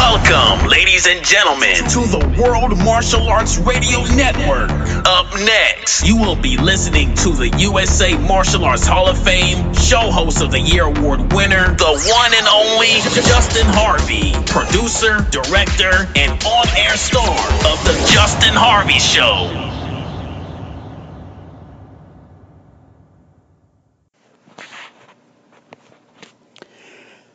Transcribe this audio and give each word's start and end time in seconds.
Welcome, 0.00 0.66
ladies 0.66 1.06
and 1.06 1.22
gentlemen, 1.22 1.76
to 1.76 2.00
the 2.08 2.42
World 2.42 2.78
Martial 2.78 3.28
Arts 3.28 3.58
Radio 3.58 4.00
Network. 4.16 4.70
Up 5.06 5.26
next, 5.40 6.08
you 6.08 6.16
will 6.16 6.36
be 6.36 6.56
listening 6.56 7.14
to 7.16 7.28
the 7.34 7.54
USA 7.58 8.16
Martial 8.16 8.64
Arts 8.64 8.86
Hall 8.86 9.10
of 9.10 9.22
Fame 9.22 9.74
Show 9.74 10.10
Host 10.10 10.40
of 10.40 10.52
the 10.52 10.58
Year 10.58 10.84
Award 10.84 11.34
winner, 11.34 11.76
the 11.76 12.12
one 12.16 12.32
and 12.32 12.48
only 12.48 12.96
Justin 13.12 13.66
Harvey, 13.68 14.32
producer, 14.46 15.20
director, 15.30 16.08
and 16.16 16.32
on 16.44 16.66
air 16.78 16.96
star 16.96 17.36
of 17.70 17.84
The 17.84 17.92
Justin 18.10 18.54
Harvey 18.54 18.98
Show. 18.98 19.79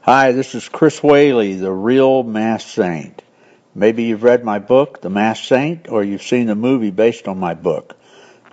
Hi, 0.06 0.34
this 0.34 0.54
is 0.54 0.70
Chris 0.70 1.02
Whaley, 1.02 1.56
the 1.56 1.72
real 1.72 2.22
Masked 2.22 2.70
Saint. 2.70 3.24
Maybe 3.74 4.04
you've 4.04 4.22
read 4.22 4.46
my 4.46 4.60
book, 4.60 5.02
The 5.02 5.10
Masked 5.10 5.48
Saint, 5.48 5.90
or 5.90 6.04
you've 6.04 6.22
seen 6.22 6.46
the 6.46 6.54
movie 6.54 6.92
based 6.92 7.28
on 7.28 7.40
my 7.40 7.56
book. 7.56 7.98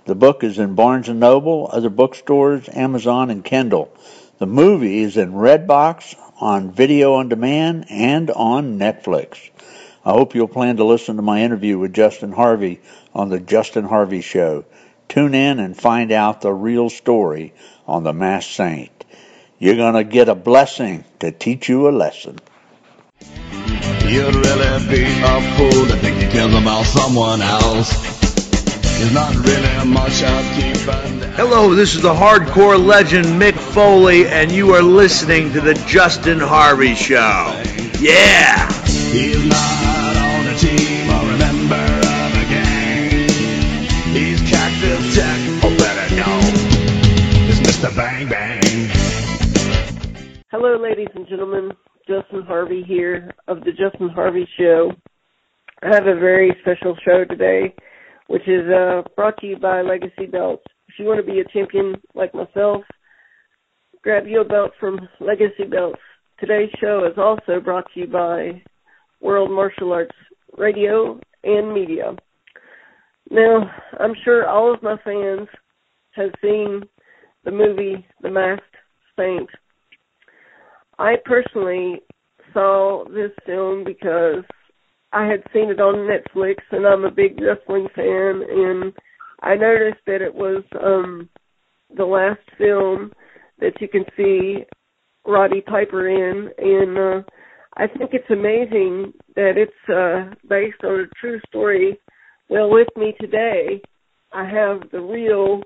The 0.05 0.15
book 0.15 0.43
is 0.43 0.57
in 0.57 0.73
Barnes 0.73 1.09
& 1.09 1.09
Noble, 1.09 1.69
other 1.71 1.91
bookstores, 1.91 2.67
Amazon, 2.69 3.29
and 3.29 3.45
Kindle. 3.45 3.95
The 4.39 4.47
movie 4.47 5.03
is 5.03 5.15
in 5.15 5.33
Redbox, 5.33 6.15
on 6.41 6.71
video 6.71 7.13
on 7.13 7.29
demand, 7.29 7.85
and 7.91 8.31
on 8.31 8.79
Netflix. 8.79 9.51
I 10.03 10.13
hope 10.13 10.33
you'll 10.33 10.47
plan 10.47 10.77
to 10.77 10.85
listen 10.85 11.17
to 11.17 11.21
my 11.21 11.43
interview 11.43 11.77
with 11.77 11.93
Justin 11.93 12.31
Harvey 12.31 12.81
on 13.13 13.29
The 13.29 13.39
Justin 13.39 13.85
Harvey 13.85 14.21
Show. 14.21 14.65
Tune 15.07 15.35
in 15.35 15.59
and 15.59 15.77
find 15.77 16.11
out 16.11 16.41
the 16.41 16.51
real 16.51 16.89
story 16.89 17.53
on 17.85 18.01
The 18.01 18.11
Masked 18.11 18.53
Saint. 18.53 18.92
You're 19.59 19.75
going 19.75 19.93
to 19.93 20.03
get 20.03 20.29
a 20.29 20.35
blessing 20.35 21.05
to 21.19 21.31
teach 21.31 21.69
you 21.69 21.87
a 21.87 21.91
lesson. 21.91 22.39
You'd 24.05 24.35
really 24.35 24.87
be 24.89 25.03
a 25.05 25.55
fool 25.55 25.85
to 25.87 25.95
think 25.97 26.21
you 26.21 26.29
cares 26.29 26.53
about 26.53 26.85
someone 26.85 27.41
else. 27.41 28.21
There's 28.97 29.13
not 29.13 29.35
really 29.35 29.85
much 29.85 30.19
keeping. 30.55 31.19
Hello, 31.33 31.75
this 31.75 31.95
is 31.95 32.01
the 32.01 32.13
hardcore 32.13 32.83
legend 32.83 33.25
Mick 33.25 33.55
Foley, 33.55 34.27
and 34.27 34.51
you 34.51 34.71
are 34.73 34.81
listening 34.81 35.53
to 35.53 35.61
the 35.61 35.73
Justin 35.87 36.39
Harvey 36.39 36.95
Show. 36.95 37.61
Yeah! 37.99 38.69
He's 38.85 39.45
not 39.45 40.15
on 40.17 40.47
a 40.47 40.57
team 40.57 41.09
or 41.09 41.33
a 41.33 41.37
member 41.37 41.75
of 41.75 42.33
a 42.33 42.45
gang. 42.49 43.29
He's 44.13 44.41
Cactus 44.49 45.15
Jack, 45.15 45.63
or 45.63 45.77
better 45.77 46.15
known 46.15 46.43
as 47.49 47.59
Mr. 47.61 47.95
Bang 47.95 48.27
Bang. 48.27 48.62
Hello, 50.55 50.77
ladies 50.79 51.07
and 51.15 51.27
gentlemen. 51.27 51.71
Justin 52.07 52.43
Harvey 52.43 52.83
here 52.87 53.33
of 53.47 53.61
the 53.61 53.71
Justin 53.71 54.09
Harvey 54.09 54.47
Show. 54.55 54.91
I 55.81 55.87
have 55.87 56.05
a 56.05 56.19
very 56.19 56.55
special 56.61 56.95
show 57.03 57.25
today, 57.25 57.73
which 58.27 58.47
is 58.47 58.61
uh, 58.69 59.01
brought 59.15 59.35
to 59.39 59.47
you 59.47 59.57
by 59.57 59.81
Legacy 59.81 60.27
Belts. 60.31 60.61
If 60.87 60.99
you 60.99 61.05
want 61.05 61.25
to 61.25 61.31
be 61.31 61.39
a 61.39 61.51
champion 61.51 61.95
like 62.13 62.35
myself, 62.35 62.83
grab 64.03 64.27
your 64.27 64.43
belt 64.43 64.73
from 64.79 64.99
Legacy 65.19 65.63
Belts. 65.67 65.97
Today's 66.39 66.69
show 66.79 67.03
is 67.11 67.17
also 67.17 67.59
brought 67.59 67.85
to 67.95 68.01
you 68.01 68.05
by 68.05 68.61
World 69.21 69.49
Martial 69.49 69.91
Arts 69.91 70.15
Radio 70.55 71.19
and 71.43 71.73
Media. 71.73 72.15
Now, 73.31 73.71
I'm 73.99 74.13
sure 74.23 74.47
all 74.47 74.71
of 74.71 74.83
my 74.83 74.97
fans 75.03 75.47
have 76.11 76.29
seen 76.43 76.83
the 77.43 77.49
movie 77.49 78.05
The 78.21 78.29
Masked 78.29 78.61
Saint 79.17 79.49
I 81.03 81.15
personally 81.25 81.99
saw 82.53 83.03
this 83.09 83.31
film 83.45 83.83
because 83.83 84.45
I 85.11 85.25
had 85.25 85.43
seen 85.51 85.69
it 85.69 85.81
on 85.81 86.07
Netflix 86.07 86.59
and 86.71 86.87
I'm 86.87 87.03
a 87.03 87.11
big 87.11 87.41
wrestling 87.41 87.89
fan 87.93 88.41
and 88.49 88.93
I 89.41 89.55
noticed 89.55 89.99
that 90.07 90.21
it 90.21 90.33
was 90.33 90.63
um 90.81 91.27
the 91.97 92.05
last 92.05 92.39
film 92.57 93.11
that 93.59 93.81
you 93.81 93.89
can 93.89 94.05
see 94.15 94.63
Roddy 95.27 95.59
Piper 95.59 96.07
in 96.07 96.49
and 96.57 96.97
uh 96.97 97.29
I 97.75 97.87
think 97.87 98.11
it's 98.13 98.29
amazing 98.29 99.11
that 99.35 99.57
it's 99.57 99.89
uh 99.89 100.33
based 100.47 100.85
on 100.85 101.01
a 101.01 101.19
true 101.19 101.41
story. 101.49 101.99
Well 102.47 102.69
with 102.69 102.87
me 102.95 103.13
today 103.19 103.81
I 104.31 104.45
have 104.45 104.89
the 104.93 105.01
real 105.01 105.63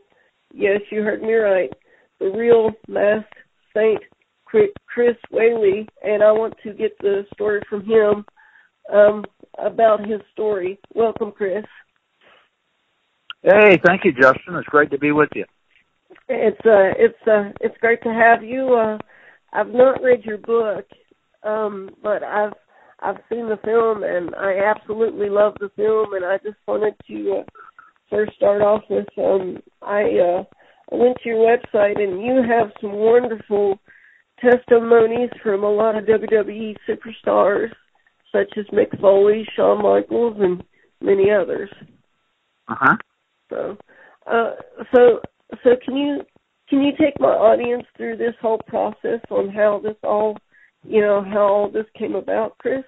yes, 0.51 0.81
you 0.90 1.03
heard 1.03 1.22
me 1.22 1.35
right, 1.35 1.72
the 2.19 2.31
real 2.31 2.72
masked 2.88 3.35
saint 3.75 4.01
Chris 4.47 5.16
Whaley, 5.31 5.88
and 6.03 6.24
I 6.24 6.31
want 6.31 6.56
to 6.63 6.74
get 6.74 6.97
the 7.00 7.25
story 7.34 7.62
from 7.69 7.85
him 7.85 8.25
um, 8.94 9.25
about 9.58 10.08
his 10.08 10.22
story. 10.34 10.80
Welcome, 10.94 11.31
Chris. 11.31 11.66
Hey, 13.44 13.80
thank 13.85 14.06
you, 14.06 14.12
Justin. 14.12 14.56
It's 14.56 14.68
great 14.68 14.91
to 14.91 14.97
be 14.97 15.12
with 15.12 15.30
you. 15.35 15.46
It's 16.30 16.59
uh, 16.66 16.94
it's 16.97 17.28
uh, 17.28 17.52
it's 17.62 17.78
great 17.80 18.02
to 18.03 18.13
have 18.13 18.44
you. 18.44 18.74
Uh, 18.74 18.97
I've 19.53 19.74
not 19.74 20.02
read 20.02 20.25
your 20.25 20.38
book, 20.38 20.85
um, 21.44 21.90
but 22.02 22.24
I've 22.24 22.53
I've 23.00 23.18
seen 23.29 23.47
the 23.47 23.59
film, 23.64 24.03
and 24.03 24.34
I 24.35 24.59
absolutely 24.59 25.29
love 25.29 25.53
the 25.59 25.69
film. 25.75 26.14
And 26.14 26.25
I 26.25 26.38
just 26.38 26.58
wanted 26.68 26.96
to 27.08 27.40
uh, 27.40 27.44
first 28.09 28.35
start 28.35 28.62
off 28.62 28.84
with 28.90 29.08
um, 29.18 29.58
I 29.81 30.02
uh, 30.02 30.44
I 30.91 30.96
went 30.96 31.18
to 31.24 31.29
your 31.29 31.58
website, 31.58 32.02
and 32.02 32.22
you 32.22 32.41
have 32.41 32.72
some 32.81 32.94
wonderful 32.94 33.79
testimonies 34.39 35.29
from 35.43 35.63
a 35.63 35.69
lot 35.71 35.95
of 35.95 36.05
WWE 36.05 36.75
superstars 36.87 37.69
such 38.31 38.57
as 38.57 38.65
Mick 38.67 38.99
Foley, 38.99 39.45
Shawn 39.55 39.81
Michaels, 39.81 40.37
and 40.39 40.63
many 41.01 41.31
others. 41.31 41.69
Uh 42.67 42.75
huh. 42.77 42.97
So, 43.49 43.77
uh, 44.29 44.51
so, 44.93 45.21
so 45.63 45.69
can 45.83 45.95
you 45.95 46.21
can 46.69 46.83
you 46.83 46.91
take 46.99 47.19
my 47.19 47.29
audience 47.29 47.83
through 47.95 48.17
this 48.17 48.33
whole 48.41 48.59
process 48.67 49.21
on 49.29 49.49
how 49.49 49.79
this 49.81 49.95
all, 50.03 50.37
you 50.83 50.99
know, 51.01 51.23
how 51.23 51.39
all 51.39 51.71
this 51.71 51.85
came 51.97 52.15
about, 52.15 52.57
Chris? 52.57 52.83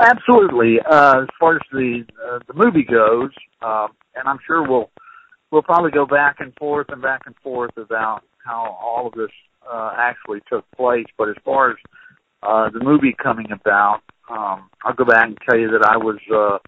Absolutely. 0.00 0.78
Uh, 0.90 1.22
as 1.22 1.28
far 1.38 1.56
as 1.56 1.62
the 1.72 2.04
uh, 2.26 2.38
the 2.46 2.54
movie 2.54 2.84
goes, 2.84 3.30
uh, 3.60 3.88
and 4.14 4.26
I'm 4.26 4.38
sure 4.46 4.66
we'll 4.66 4.90
we'll 5.50 5.62
probably 5.62 5.90
go 5.90 6.06
back 6.06 6.36
and 6.38 6.54
forth 6.58 6.86
and 6.88 7.02
back 7.02 7.22
and 7.26 7.34
forth 7.42 7.76
about 7.76 8.22
how 8.42 8.78
all 8.82 9.06
of 9.06 9.12
this 9.12 9.30
uh, 9.70 9.92
actually 9.96 10.40
took 10.48 10.64
place. 10.76 11.06
But 11.16 11.30
as 11.30 11.36
far 11.44 11.70
as 11.70 11.76
uh, 12.42 12.70
the 12.70 12.82
movie 12.82 13.14
coming 13.20 13.50
about, 13.52 14.00
um, 14.30 14.70
I'll 14.84 14.94
go 14.94 15.04
back 15.04 15.26
and 15.26 15.38
tell 15.48 15.58
you 15.58 15.70
that 15.72 15.84
I 15.84 15.96
was 15.96 16.18
uh, 16.32 16.58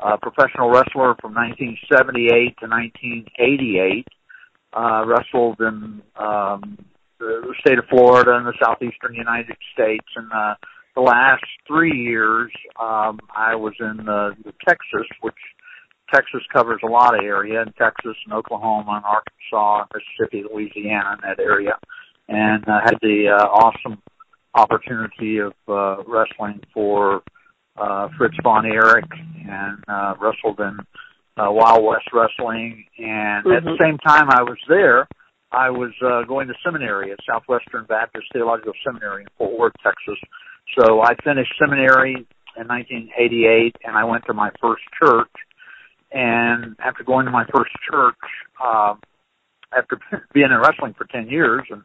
a 0.00 0.18
professional 0.18 0.70
wrestler 0.70 1.16
from 1.20 1.34
1978 1.34 2.56
to 2.60 2.66
1988. 2.68 4.06
Uh, 4.70 5.02
wrestled 5.06 5.58
in 5.60 6.02
um, 6.16 6.76
the 7.18 7.54
state 7.60 7.78
of 7.78 7.86
Florida 7.88 8.36
and 8.36 8.46
the 8.46 8.52
southeastern 8.62 9.14
United 9.14 9.56
States, 9.72 10.04
and 10.14 10.30
uh, 10.30 10.54
the 10.94 11.00
last 11.00 11.44
three 11.66 11.98
years 11.98 12.52
um, 12.78 13.18
I 13.34 13.54
was 13.54 13.72
in 13.80 14.06
uh, 14.08 14.30
Texas, 14.68 15.08
which 15.22 15.34
Texas 16.12 16.42
covers 16.52 16.80
a 16.84 16.86
lot 16.86 17.14
of 17.14 17.24
area, 17.24 17.62
in 17.62 17.72
Texas 17.72 18.14
and 18.26 18.34
Oklahoma 18.34 19.00
and 19.00 19.04
Arkansas, 19.06 19.86
Mississippi, 19.94 20.44
Louisiana, 20.52 21.14
in 21.14 21.28
that 21.28 21.40
area 21.40 21.78
and 22.28 22.68
uh, 22.68 22.80
had 22.84 22.96
the 23.02 23.28
uh, 23.28 23.44
awesome 23.46 24.02
opportunity 24.54 25.38
of 25.38 25.52
uh, 25.68 26.02
wrestling 26.06 26.60
for 26.74 27.22
uh, 27.76 28.08
Fritz 28.16 28.36
von 28.42 28.66
Erich 28.66 29.10
and 29.48 29.82
uh, 29.88 30.14
wrestled 30.20 30.60
in 30.60 30.78
uh, 31.36 31.50
Wild 31.50 31.84
West 31.84 32.08
Wrestling. 32.12 32.84
And 32.98 33.44
mm-hmm. 33.44 33.52
at 33.52 33.64
the 33.64 33.70
mm-hmm. 33.70 33.82
same 33.82 33.98
time 33.98 34.28
I 34.30 34.42
was 34.42 34.58
there, 34.68 35.08
I 35.52 35.70
was 35.70 35.92
uh, 36.04 36.26
going 36.26 36.48
to 36.48 36.54
seminary 36.64 37.12
at 37.12 37.18
Southwestern 37.26 37.86
Baptist 37.86 38.26
Theological 38.32 38.74
Seminary 38.84 39.22
in 39.22 39.28
Fort 39.38 39.58
Worth, 39.58 39.72
Texas. 39.82 40.18
So 40.78 41.00
I 41.00 41.14
finished 41.24 41.54
seminary 41.58 42.26
in 42.56 42.66
1988, 42.66 43.76
and 43.84 43.96
I 43.96 44.04
went 44.04 44.24
to 44.26 44.34
my 44.34 44.50
first 44.60 44.82
church. 45.02 45.30
And 46.12 46.76
after 46.80 47.04
going 47.04 47.26
to 47.26 47.32
my 47.32 47.44
first 47.54 47.70
church, 47.90 48.16
uh, 48.62 48.94
after 49.76 49.98
being 50.34 50.50
in 50.50 50.58
wrestling 50.58 50.94
for 50.96 51.06
10 51.06 51.28
years 51.28 51.62
and 51.70 51.82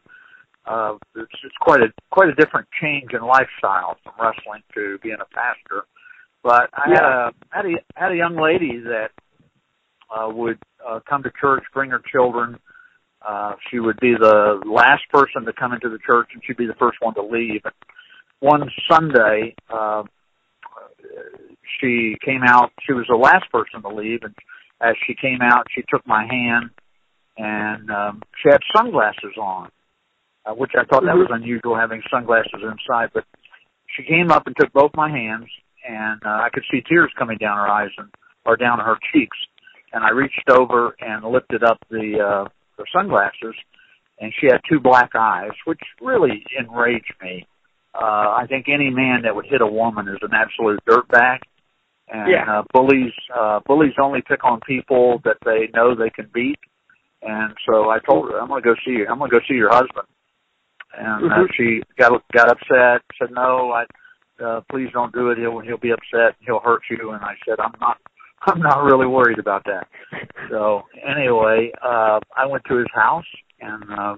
uh, 0.66 0.94
it's, 1.16 1.34
it's 1.44 1.56
quite 1.60 1.82
a 1.82 1.88
quite 2.12 2.30
a 2.30 2.36
different 2.36 2.68
change 2.82 3.12
in 3.14 3.22
lifestyle 3.22 3.98
from 4.04 4.14
wrestling 4.20 4.64
to 4.74 4.98
being 5.04 5.18
a 5.20 5.36
pastor. 5.36 5.86
But 6.42 6.70
I 6.74 6.90
yeah. 6.90 6.96
had 6.96 7.04
a 7.04 7.32
had 7.50 7.66
a 7.66 8.00
had 8.00 8.12
a 8.12 8.16
young 8.16 8.36
lady 8.36 8.80
that 8.80 9.12
uh, 10.14 10.30
would 10.30 10.60
uh, 10.88 11.00
come 11.08 11.24
to 11.24 11.32
church, 11.40 11.64
bring 11.74 11.90
her 11.90 12.02
children. 12.12 12.60
Uh, 13.28 13.54
she 13.72 13.80
would 13.80 14.00
be 14.00 14.14
the 14.20 14.62
last 14.66 15.04
person 15.10 15.46
to 15.46 15.54
come 15.54 15.74
into 15.74 15.90
the 15.90 16.00
church, 16.06 16.30
and 16.34 16.42
she'd 16.46 16.58
be 16.58 16.66
the 16.66 16.74
first 16.74 16.98
one 17.00 17.14
to 17.16 17.24
leave. 17.24 17.62
And 17.64 17.74
one 18.40 18.70
Sunday, 18.90 19.56
uh, 19.74 20.04
she 21.80 22.16
came 22.24 22.42
out. 22.46 22.72
She 22.86 22.94
was 22.94 23.06
the 23.10 23.16
last 23.16 23.50
person 23.52 23.82
to 23.82 23.90
leave, 23.90 24.24
and 24.24 24.36
as 24.82 24.96
she 25.08 25.16
came 25.16 25.40
out, 25.42 25.68
she 25.74 25.84
took 25.90 26.06
my 26.06 26.26
hand, 26.30 26.70
and 27.38 27.90
um, 27.90 28.22
she 28.42 28.50
had 28.50 28.60
sunglasses 28.76 29.38
on 29.40 29.70
uh, 30.46 30.54
which 30.54 30.72
I 30.78 30.84
thought 30.86 31.04
that 31.06 31.16
was 31.16 31.30
unusual 31.32 31.76
having 31.76 32.02
sunglasses 32.12 32.62
inside. 32.62 33.10
But 33.14 33.26
she 33.96 34.04
came 34.04 34.32
up 34.32 34.48
and 34.48 34.56
took 34.60 34.72
both 34.74 34.92
my 34.96 35.10
hands, 35.10 35.48
and 35.88 36.22
uh, 36.26 36.30
I 36.30 36.50
could 36.54 36.64
see 36.72 36.82
tears 36.88 37.12
coming 37.18 37.38
down 37.38 37.58
her 37.58 37.68
eyes 37.68 37.92
and 37.98 38.10
or 38.46 38.58
down 38.58 38.80
her 38.80 38.96
cheeks. 39.14 39.38
And 39.94 40.04
I 40.04 40.10
reached 40.10 40.50
over 40.50 40.96
and 41.00 41.24
lifted 41.24 41.64
up 41.64 41.78
the 41.90 42.20
uh, 42.20 42.50
the 42.78 42.86
sunglasses, 42.94 43.56
and 44.20 44.34
she 44.40 44.48
had 44.48 44.60
two 44.70 44.80
black 44.80 45.12
eyes, 45.16 45.52
which 45.66 45.82
really 46.02 46.44
enraged 46.58 47.14
me. 47.22 47.46
Uh, 47.94 48.34
I 48.42 48.46
think 48.50 48.66
any 48.70 48.90
man 48.90 49.22
that 49.24 49.36
would 49.36 49.46
hit 49.46 49.62
a 49.62 49.68
woman 49.68 50.08
is 50.08 50.18
an 50.24 50.32
absolute 50.34 50.84
dirtbag. 50.86 51.40
And 52.10 52.30
Yeah. 52.32 52.60
uh, 52.60 52.64
bullies 52.74 53.14
uh, 53.34 53.60
bullies 53.66 53.94
only 54.02 54.22
pick 54.28 54.44
on 54.44 54.60
people 54.62 55.22
that 55.24 55.38
they 55.46 55.70
know 55.74 55.96
they 55.96 56.10
can 56.10 56.30
beat. 56.34 56.60
And 57.22 57.54
so 57.66 57.90
I 57.90 58.00
told 58.00 58.30
her, 58.32 58.42
I'm 58.42 58.50
going 58.50 58.62
to 58.62 58.68
go 58.68 58.76
see 58.86 58.92
you. 58.92 59.08
I'm 59.10 59.18
going 59.20 59.32
to 59.32 59.40
go 59.40 59.46
see 59.48 59.54
your 59.56 59.70
husband. 59.70 60.08
And 60.94 61.32
uh, 61.32 61.36
Mhm. 61.36 61.54
she 61.54 61.82
got 61.98 62.22
got 62.34 62.50
upset. 62.52 63.02
Said, 63.20 63.32
"No, 63.32 63.72
I 63.72 63.86
uh, 64.44 64.62
please 64.70 64.90
don't 64.94 65.14
do 65.14 65.30
it. 65.32 65.38
He'll 65.38 65.60
he'll 65.60 65.78
be 65.78 65.92
upset. 65.92 66.36
He'll 66.40 66.60
hurt 66.60 66.84
you." 66.90 67.12
And 67.12 67.24
I 67.24 67.36
said, 67.48 67.60
"I'm 67.60 67.74
not. 67.82 67.98
I'm 68.48 68.60
not 68.60 68.84
really 68.84 69.08
worried 69.08 69.40
about 69.40 69.64
that." 69.66 69.88
So 70.50 70.84
anyway, 71.04 71.72
uh, 71.82 72.20
I 72.36 72.46
went 72.46 72.64
to 72.66 72.76
his 72.76 72.88
house 72.94 73.26
and 73.60 73.84
uh, 73.92 74.16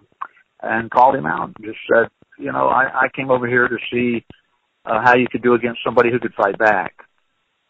and 0.61 0.89
called 0.91 1.15
him 1.15 1.25
out 1.25 1.53
and 1.55 1.65
just 1.65 1.79
said, 1.91 2.09
"You 2.37 2.51
know, 2.51 2.67
I, 2.67 3.03
I 3.03 3.07
came 3.15 3.29
over 3.31 3.47
here 3.47 3.67
to 3.67 3.77
see 3.91 4.25
uh, 4.85 5.01
how 5.03 5.15
you 5.15 5.27
could 5.31 5.43
do 5.43 5.53
against 5.53 5.79
somebody 5.83 6.11
who 6.11 6.19
could 6.19 6.33
fight 6.33 6.57
back." 6.57 6.93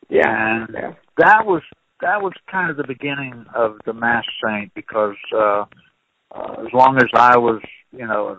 Yeah. 0.10 0.28
And 0.28 0.70
Yeah. 0.74 0.94
that 1.18 1.46
was 1.46 1.62
that 2.02 2.22
was 2.22 2.34
kind 2.52 2.70
of 2.72 2.78
the 2.78 2.88
beginning 2.88 3.46
of 3.56 3.78
the 3.86 3.94
Masked 3.94 4.32
Saint 4.44 4.74
because 4.74 5.16
uh, 5.34 5.66
uh, 6.32 6.54
as 6.66 6.74
long 6.74 6.98
as 6.98 7.10
I 7.16 7.38
was, 7.38 7.62
you 7.92 8.06
know, 8.06 8.38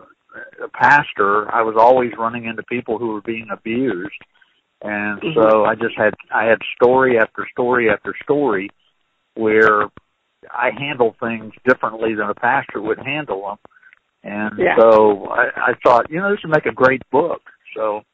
a 0.62 0.68
pastor, 0.68 1.52
I 1.52 1.62
was 1.62 1.76
always 1.78 2.12
running 2.18 2.44
into 2.44 2.62
people 2.64 2.98
who 2.98 3.08
were 3.08 3.20
being 3.22 3.48
abused, 3.50 4.22
and 4.82 5.20
Mhm. 5.20 5.34
so 5.34 5.64
I 5.64 5.74
just 5.74 5.96
had 5.96 6.14
I 6.30 6.44
had 6.44 6.60
story 6.74 7.18
after 7.18 7.46
story 7.48 7.90
after 7.90 8.14
story 8.22 8.70
where 9.34 9.88
I 10.50 10.70
handle 10.70 11.16
things 11.20 11.54
differently 11.64 12.14
than 12.14 12.28
a 12.28 12.34
pastor 12.34 12.80
would 12.80 12.98
handle 12.98 13.42
them, 13.42 13.58
and 14.22 14.58
Yeah. 14.58 14.76
so 14.76 15.26
I, 15.26 15.70
I 15.70 15.74
thought, 15.82 16.10
you 16.10 16.20
know, 16.20 16.30
this 16.30 16.42
would 16.42 16.52
make 16.52 16.66
a 16.66 16.72
great 16.72 17.02
book. 17.10 17.42
So 17.74 18.04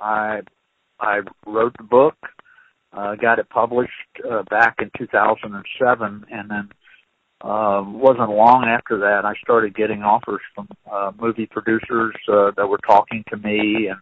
I 0.00 0.42
I 1.00 1.22
wrote 1.46 1.76
the 1.76 1.84
book 1.84 2.16
uh, 2.96 3.14
got 3.16 3.38
it 3.38 3.48
published 3.50 3.90
uh, 4.28 4.42
back 4.50 4.76
in 4.80 4.90
2007, 4.96 6.24
and 6.30 6.50
then 6.50 6.68
uh, 7.44 7.82
wasn't 7.86 8.30
long 8.30 8.64
after 8.64 8.98
that 9.00 9.26
I 9.26 9.34
started 9.42 9.76
getting 9.76 10.02
offers 10.02 10.40
from 10.54 10.66
uh, 10.90 11.12
movie 11.20 11.44
producers 11.46 12.14
uh, 12.26 12.52
that 12.56 12.66
were 12.66 12.80
talking 12.86 13.22
to 13.28 13.36
me, 13.36 13.88
and 13.88 14.00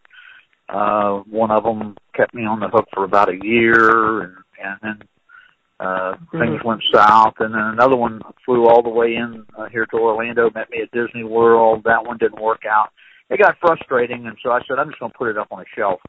uh, 0.69 1.23
one 1.29 1.51
of 1.51 1.65
them 1.65 1.97
kept 2.15 2.35
me 2.35 2.45
on 2.45 2.61
the 2.61 2.69
hook 2.69 2.87
for 2.95 3.03
about 3.03 3.29
a 3.29 3.39
year, 3.43 4.21
and 4.21 4.35
and 4.63 4.79
then 4.83 5.03
uh, 5.81 6.15
things 6.31 6.61
Mhm. 6.61 6.65
went 6.65 6.83
south, 6.95 7.35
and 7.41 7.53
then 7.53 7.61
another 7.61 7.97
one 7.97 8.23
flew 8.45 8.67
all 8.69 8.83
the 8.83 8.89
way 8.89 9.17
in 9.17 9.45
uh, 9.59 9.67
here 9.67 9.87
to 9.87 9.97
Orlando, 9.97 10.49
met 10.55 10.71
me 10.71 10.81
at 10.83 10.93
Disney 10.93 11.25
World. 11.25 11.83
That 11.85 12.07
one 12.07 12.19
didn't 12.19 12.41
work 12.41 12.65
out. 12.65 12.91
It 13.29 13.41
got 13.41 13.59
frustrating, 13.59 14.27
and 14.29 14.37
so 14.41 14.53
I 14.53 14.61
said 14.69 14.79
I'm 14.79 14.91
just 14.91 15.01
going 15.01 15.11
to 15.11 15.19
put 15.19 15.31
it 15.31 15.39
up 15.39 15.49
on 15.51 15.61
a 15.63 15.65
shelf. 15.75 16.01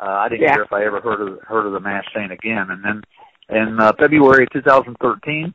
Uh, 0.00 0.06
I 0.06 0.28
didn't 0.30 0.42
Yeah. 0.42 0.54
care 0.54 0.62
if 0.62 0.72
I 0.72 0.84
ever 0.84 1.00
heard 1.02 1.20
of 1.20 1.40
heard 1.42 1.66
of 1.66 1.72
the 1.72 1.80
Masked 1.80 2.14
Saint 2.14 2.32
again. 2.32 2.70
And 2.70 2.82
then 2.82 3.02
in 3.50 3.78
uh, 3.78 3.92
February 3.98 4.46
2013, 4.50 5.52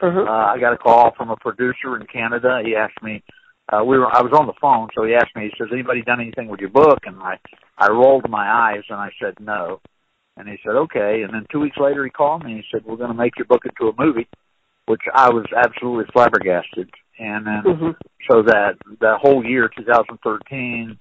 Uh-huh. 0.00 0.20
uh, 0.20 0.52
I 0.54 0.58
got 0.58 0.72
a 0.72 0.78
call 0.78 1.12
from 1.16 1.30
a 1.30 1.36
producer 1.36 1.96
in 1.98 2.06
Canada. 2.06 2.60
He 2.64 2.74
asked 2.76 3.02
me, 3.02 3.22
uh, 3.72 3.82
we 3.84 3.98
were 3.98 4.06
I 4.06 4.22
was 4.22 4.32
on 4.32 4.46
the 4.46 4.52
phone, 4.60 4.88
so 4.94 5.04
he 5.04 5.14
asked 5.14 5.34
me. 5.34 5.50
He 5.50 5.52
says, 5.58 5.68
"Anybody 5.72 6.02
done 6.02 6.20
anything 6.20 6.48
with 6.48 6.60
your 6.60 6.70
book?" 6.70 7.00
And 7.04 7.20
I 7.20 7.38
I 7.76 7.88
rolled 7.90 8.28
my 8.30 8.48
eyes 8.48 8.84
and 8.88 8.98
I 8.98 9.10
said 9.20 9.34
no. 9.40 9.80
And 10.36 10.48
he 10.48 10.56
said, 10.64 10.76
"Okay." 10.76 11.22
And 11.22 11.34
then 11.34 11.46
two 11.50 11.60
weeks 11.60 11.76
later, 11.76 12.04
he 12.04 12.10
called 12.10 12.44
me 12.44 12.52
and 12.52 12.60
he 12.60 12.66
said, 12.70 12.84
"We're 12.84 12.96
going 12.96 13.10
to 13.10 13.16
make 13.16 13.36
your 13.36 13.46
book 13.46 13.62
into 13.64 13.90
a 13.90 13.94
movie," 13.98 14.28
which 14.86 15.00
I 15.12 15.30
was 15.30 15.46
absolutely 15.56 16.04
flabbergasted. 16.12 16.90
And 17.18 17.46
then 17.46 17.62
hmm 17.64 17.90
so 18.30 18.42
that 18.42 18.74
that 19.00 19.18
whole 19.20 19.44
year 19.44 19.70
2013 19.76 20.98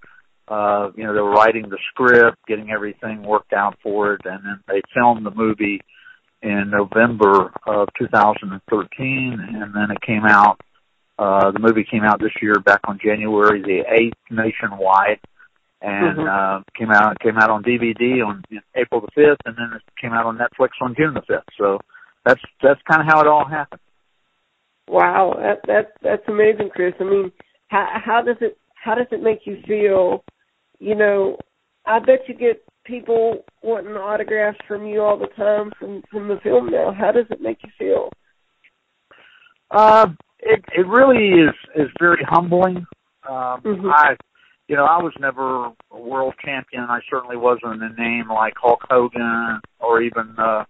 uh 0.47 0.91
you 0.95 1.03
know 1.03 1.13
they 1.13 1.21
were 1.21 1.31
writing 1.31 1.69
the 1.69 1.77
script 1.89 2.37
getting 2.47 2.69
everything 2.69 3.23
worked 3.23 3.51
out 3.51 3.75
for 3.81 4.13
it 4.13 4.21
and 4.25 4.43
then 4.45 4.59
they 4.67 4.81
filmed 4.93 5.25
the 5.25 5.31
movie 5.31 5.81
in 6.41 6.69
November 6.69 7.51
of 7.65 7.87
2013 7.97 9.39
and 9.39 9.73
then 9.73 9.91
it 9.91 10.01
came 10.01 10.25
out 10.25 10.59
uh 11.17 11.51
the 11.51 11.59
movie 11.59 11.85
came 11.89 12.03
out 12.03 12.19
this 12.19 12.33
year 12.41 12.59
back 12.59 12.81
on 12.85 12.99
January 13.03 13.61
the 13.61 13.83
8th 13.89 14.13
nationwide 14.29 15.19
and 15.81 16.17
Mhm. 16.17 16.27
uh 16.27 16.63
came 16.77 16.91
out 16.91 17.19
came 17.19 17.37
out 17.37 17.49
on 17.49 17.63
DVD 17.63 18.25
on 18.25 18.43
April 18.75 19.01
the 19.01 19.11
5th 19.21 19.37
and 19.45 19.55
then 19.57 19.73
it 19.75 19.81
came 19.99 20.13
out 20.13 20.25
on 20.25 20.37
Netflix 20.37 20.69
on 20.81 20.93
June 20.95 21.13
the 21.13 21.21
5th 21.21 21.43
so 21.57 21.79
that's 22.25 22.41
that's 22.61 22.81
kind 22.89 23.01
of 23.01 23.07
how 23.07 23.21
it 23.21 23.27
all 23.27 23.45
happened 23.45 23.81
Wow, 24.87 25.35
that 25.39 25.61
that 25.67 25.93
that's 26.01 26.27
amazing, 26.27 26.69
Chris. 26.69 26.93
I 26.99 27.03
mean, 27.05 27.31
how 27.69 27.87
how 28.03 28.21
does 28.21 28.37
it 28.41 28.57
how 28.75 28.95
does 28.95 29.07
it 29.11 29.23
make 29.23 29.39
you 29.45 29.57
feel? 29.67 30.23
You 30.79 30.95
know, 30.95 31.37
I 31.85 31.99
bet 31.99 32.27
you 32.27 32.35
get 32.35 32.63
people 32.85 33.43
wanting 33.61 33.93
autographs 33.93 34.59
from 34.67 34.85
you 34.85 35.01
all 35.01 35.17
the 35.17 35.27
time 35.35 35.71
from 35.79 36.03
from 36.11 36.27
the 36.27 36.39
film 36.43 36.69
now. 36.69 36.93
How 36.93 37.11
does 37.11 37.25
it 37.29 37.41
make 37.41 37.59
you 37.63 37.69
feel? 37.77 38.09
Uh, 39.71 40.07
it 40.39 40.63
it 40.75 40.87
really 40.87 41.29
is 41.41 41.55
is 41.75 41.89
very 41.99 42.23
humbling. 42.27 42.85
Um, 43.27 43.61
Mhm. 43.61 43.91
I, 43.91 44.15
you 44.67 44.75
know, 44.75 44.85
I 44.85 45.01
was 45.01 45.13
never 45.19 45.71
a 45.91 45.99
world 45.99 46.35
champion. 46.43 46.83
I 46.83 46.99
certainly 47.09 47.37
wasn't 47.37 47.83
a 47.83 47.89
name 47.89 48.29
like 48.29 48.53
Hulk 48.57 48.85
Hogan 48.89 49.59
or 49.79 50.01
even 50.01 50.35
uh, 50.37 50.65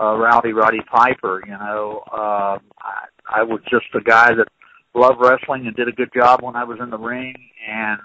uh, 0.00 0.16
Rowdy 0.16 0.52
Roddy 0.52 0.80
Piper. 0.80 1.42
You 1.46 1.52
know, 1.52 2.02
uh, 2.10 2.58
I, 2.80 3.40
I 3.40 3.42
was 3.42 3.60
just 3.70 3.86
a 3.94 4.00
guy 4.00 4.34
that 4.34 4.48
loved 4.94 5.20
wrestling 5.20 5.66
and 5.66 5.76
did 5.76 5.88
a 5.88 5.92
good 5.92 6.10
job 6.14 6.42
when 6.42 6.56
I 6.56 6.64
was 6.64 6.78
in 6.80 6.90
the 6.90 6.98
ring, 6.98 7.34
and 7.68 8.00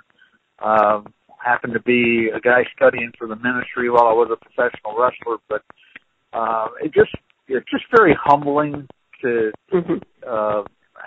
um, 0.60 1.14
happened 1.46 1.74
to 1.74 1.82
be 1.82 2.30
a 2.36 2.40
guy 2.40 2.64
studying 2.76 3.12
for 3.18 3.28
the 3.28 3.36
ministry 3.36 3.90
while 3.90 4.08
I 4.08 4.14
was 4.14 4.30
a 4.34 4.38
professional 4.44 4.98
wrestler. 4.98 5.38
But 5.48 5.62
uh, 6.34 6.68
it 6.82 6.94
just 6.94 7.16
it's 7.48 7.70
just 7.70 7.86
very 7.96 8.16
humbling 8.20 8.88
to 9.22 9.52
hmm 9.72 9.94
uh 10.28 10.64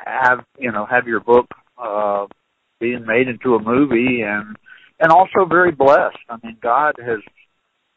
have 0.06 0.44
you 0.58 0.70
know 0.70 0.86
have 0.86 1.06
your 1.06 1.20
book 1.20 1.46
uh 1.78 2.26
being 2.80 3.04
made 3.06 3.28
into 3.28 3.54
a 3.54 3.62
movie 3.62 4.22
and 4.22 4.56
and 5.00 5.10
also 5.10 5.44
very 5.48 5.72
blessed 5.72 6.18
i 6.30 6.36
mean 6.44 6.56
god 6.62 6.94
has 6.98 7.18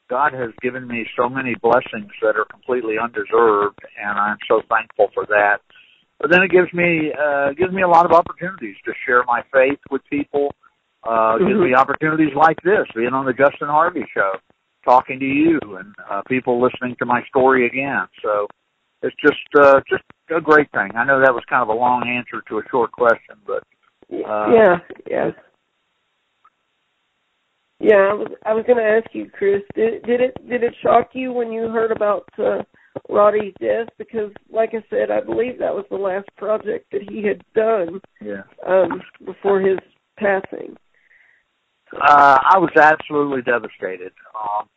god 0.10 0.34
has 0.34 0.50
given 0.62 0.88
me 0.88 1.06
so 1.18 1.30
many 1.30 1.56
blessings 1.62 2.12
that 2.22 2.36
are 2.36 2.46
completely 2.46 2.96
undeserved 3.02 3.80
and 4.02 4.18
i'm 4.18 4.38
so 4.48 4.62
thankful 4.70 5.08
for 5.14 5.26
that 5.28 5.58
but 6.20 6.32
then 6.32 6.42
it 6.42 6.50
gives 6.50 6.72
me 6.74 7.12
uh 7.14 7.50
gives 7.54 7.74
me 7.74 7.84
a 7.84 7.88
lot 7.88 8.06
of 8.06 8.12
opportunities 8.12 8.76
to 8.84 8.92
share 9.06 9.24
my 9.28 9.42
faith 9.54 9.80
with 9.92 10.02
people 10.10 10.54
uh 11.08 11.38
gives 11.38 11.60
me 11.60 11.74
opportunities 11.74 12.34
like 12.36 12.58
this 12.64 12.86
being 12.96 13.14
on 13.14 13.26
the 13.26 13.34
justin 13.34 13.68
harvey 13.68 14.06
show 14.14 14.32
talking 14.86 15.20
to 15.20 15.26
you 15.26 15.60
and 15.78 15.94
uh 16.10 16.22
people 16.28 16.62
listening 16.62 16.96
to 17.00 17.06
my 17.06 17.22
story 17.30 17.66
again 17.66 18.06
so 18.22 18.48
it's 19.02 19.16
just 19.22 19.38
uh 19.60 19.80
just 19.90 20.04
a 20.36 20.42
great 20.42 20.72
thing. 20.72 20.92
I 20.96 21.04
know 21.04 21.20
that 21.20 21.34
was 21.34 21.44
kind 21.50 21.62
of 21.62 21.70
a 21.70 21.74
long 21.74 22.08
answer 22.08 22.44
to 22.48 22.60
a 22.60 22.70
short 22.70 22.92
question, 22.92 23.36
but 23.46 23.64
Uh, 24.12 24.52
yeah, 24.54 24.78
yes. 25.10 25.34
Yeah, 27.80 28.10
I 28.12 28.14
was 28.14 28.28
I 28.46 28.54
was 28.54 28.66
going 28.66 28.78
to 28.78 28.84
ask 28.84 29.08
you, 29.14 29.30
Chris. 29.30 29.64
Did 29.74 30.04
did 30.04 30.22
it 30.22 30.50
did 30.50 30.64
it 30.64 30.76
shock 30.84 31.10
you 31.14 31.34
when 31.34 31.52
you 31.52 31.70
heard 31.70 31.92
about 31.92 32.28
uh, 32.38 32.62
Roddy's 33.10 33.54
death? 33.60 33.88
Because, 33.98 34.32
like 34.52 34.74
I 34.74 34.84
said, 34.90 35.10
I 35.10 35.22
believe 35.22 35.58
that 35.58 35.74
was 35.74 35.86
the 35.90 35.96
last 35.96 36.30
project 36.38 36.92
that 36.92 37.10
he 37.10 37.24
had 37.26 37.42
done 37.56 38.02
yeah. 38.22 38.44
um, 38.68 39.02
before 39.26 39.62
his 39.62 39.80
passing. 40.18 40.76
Uh 41.94 42.38
I 42.42 42.58
was 42.58 42.72
absolutely 42.76 43.42
devastated. 43.42 44.14
Um 44.36 44.68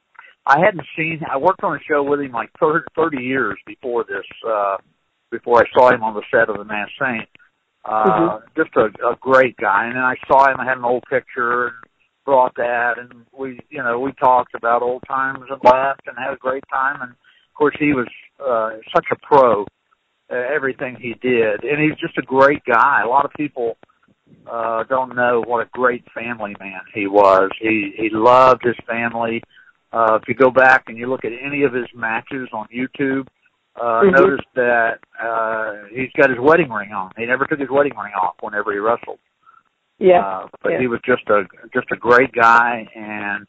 I 0.46 0.58
hadn't 0.60 0.86
seen 0.96 1.20
I 1.30 1.38
worked 1.38 1.62
on 1.62 1.76
a 1.76 1.80
show 1.88 2.02
with 2.02 2.20
him 2.20 2.32
like 2.32 2.50
30, 2.60 2.84
30 2.96 3.18
years 3.18 3.56
before 3.66 4.04
this 4.04 4.24
uh 4.46 4.76
before 5.30 5.60
I 5.60 5.70
saw 5.72 5.92
him 5.92 6.02
on 6.02 6.14
the 6.14 6.22
set 6.30 6.48
of 6.48 6.58
The 6.58 6.64
Masked 6.64 6.92
Saint. 7.00 7.28
Uh 7.84 8.40
just 8.56 8.70
a, 8.76 8.86
a 9.06 9.16
great 9.20 9.56
guy. 9.56 9.86
And 9.86 9.96
then 9.96 10.02
I 10.02 10.16
saw 10.26 10.50
him 10.50 10.58
I 10.58 10.64
had 10.64 10.78
an 10.78 10.84
old 10.84 11.04
picture 11.08 11.68
and 11.68 11.76
brought 12.24 12.54
that 12.56 12.94
and 12.98 13.26
we 13.32 13.60
you 13.70 13.82
know, 13.82 14.00
we 14.00 14.12
talked 14.12 14.54
about 14.54 14.82
old 14.82 15.02
times 15.06 15.44
and 15.48 15.60
laughed 15.62 16.02
and 16.06 16.16
had 16.18 16.34
a 16.34 16.38
great 16.38 16.64
time 16.72 17.00
and 17.00 17.12
of 17.12 17.54
course 17.54 17.76
he 17.78 17.92
was 17.92 18.08
uh 18.44 18.70
such 18.94 19.06
a 19.12 19.16
pro 19.16 19.62
uh, 20.32 20.34
everything 20.34 20.96
he 20.98 21.14
did 21.20 21.62
and 21.62 21.80
he's 21.80 21.98
just 22.00 22.18
a 22.18 22.22
great 22.22 22.64
guy. 22.64 23.02
A 23.04 23.08
lot 23.08 23.24
of 23.24 23.30
people 23.36 23.76
uh 24.50 24.84
don't 24.84 25.14
know 25.14 25.42
what 25.46 25.66
a 25.66 25.70
great 25.72 26.04
family 26.12 26.54
man 26.60 26.80
he 26.92 27.06
was. 27.06 27.50
He 27.60 27.92
he 27.96 28.08
loved 28.10 28.62
his 28.64 28.76
family. 28.86 29.42
Uh 29.92 30.18
if 30.20 30.28
you 30.28 30.34
go 30.34 30.50
back 30.50 30.84
and 30.88 30.98
you 30.98 31.06
look 31.08 31.24
at 31.24 31.32
any 31.32 31.62
of 31.64 31.72
his 31.72 31.86
matches 31.94 32.48
on 32.52 32.66
YouTube, 32.74 33.26
uh 33.80 34.02
Mhm. 34.02 34.12
notice 34.12 34.46
that 34.54 34.98
uh 35.22 35.84
he's 35.90 36.10
got 36.16 36.30
his 36.30 36.38
wedding 36.38 36.70
ring 36.70 36.92
on. 36.92 37.10
He 37.16 37.26
never 37.26 37.46
took 37.46 37.60
his 37.60 37.70
wedding 37.70 37.96
ring 37.96 38.12
off 38.20 38.36
whenever 38.40 38.72
he 38.72 38.78
wrestled. 38.78 39.18
Yeah, 39.98 40.20
Uh 40.20 40.48
but 40.62 40.72
yeah. 40.72 40.80
he 40.80 40.86
was 40.86 41.00
just 41.04 41.28
a 41.28 41.44
just 41.72 41.90
a 41.92 41.96
great 41.96 42.32
guy 42.32 42.86
and 42.94 43.46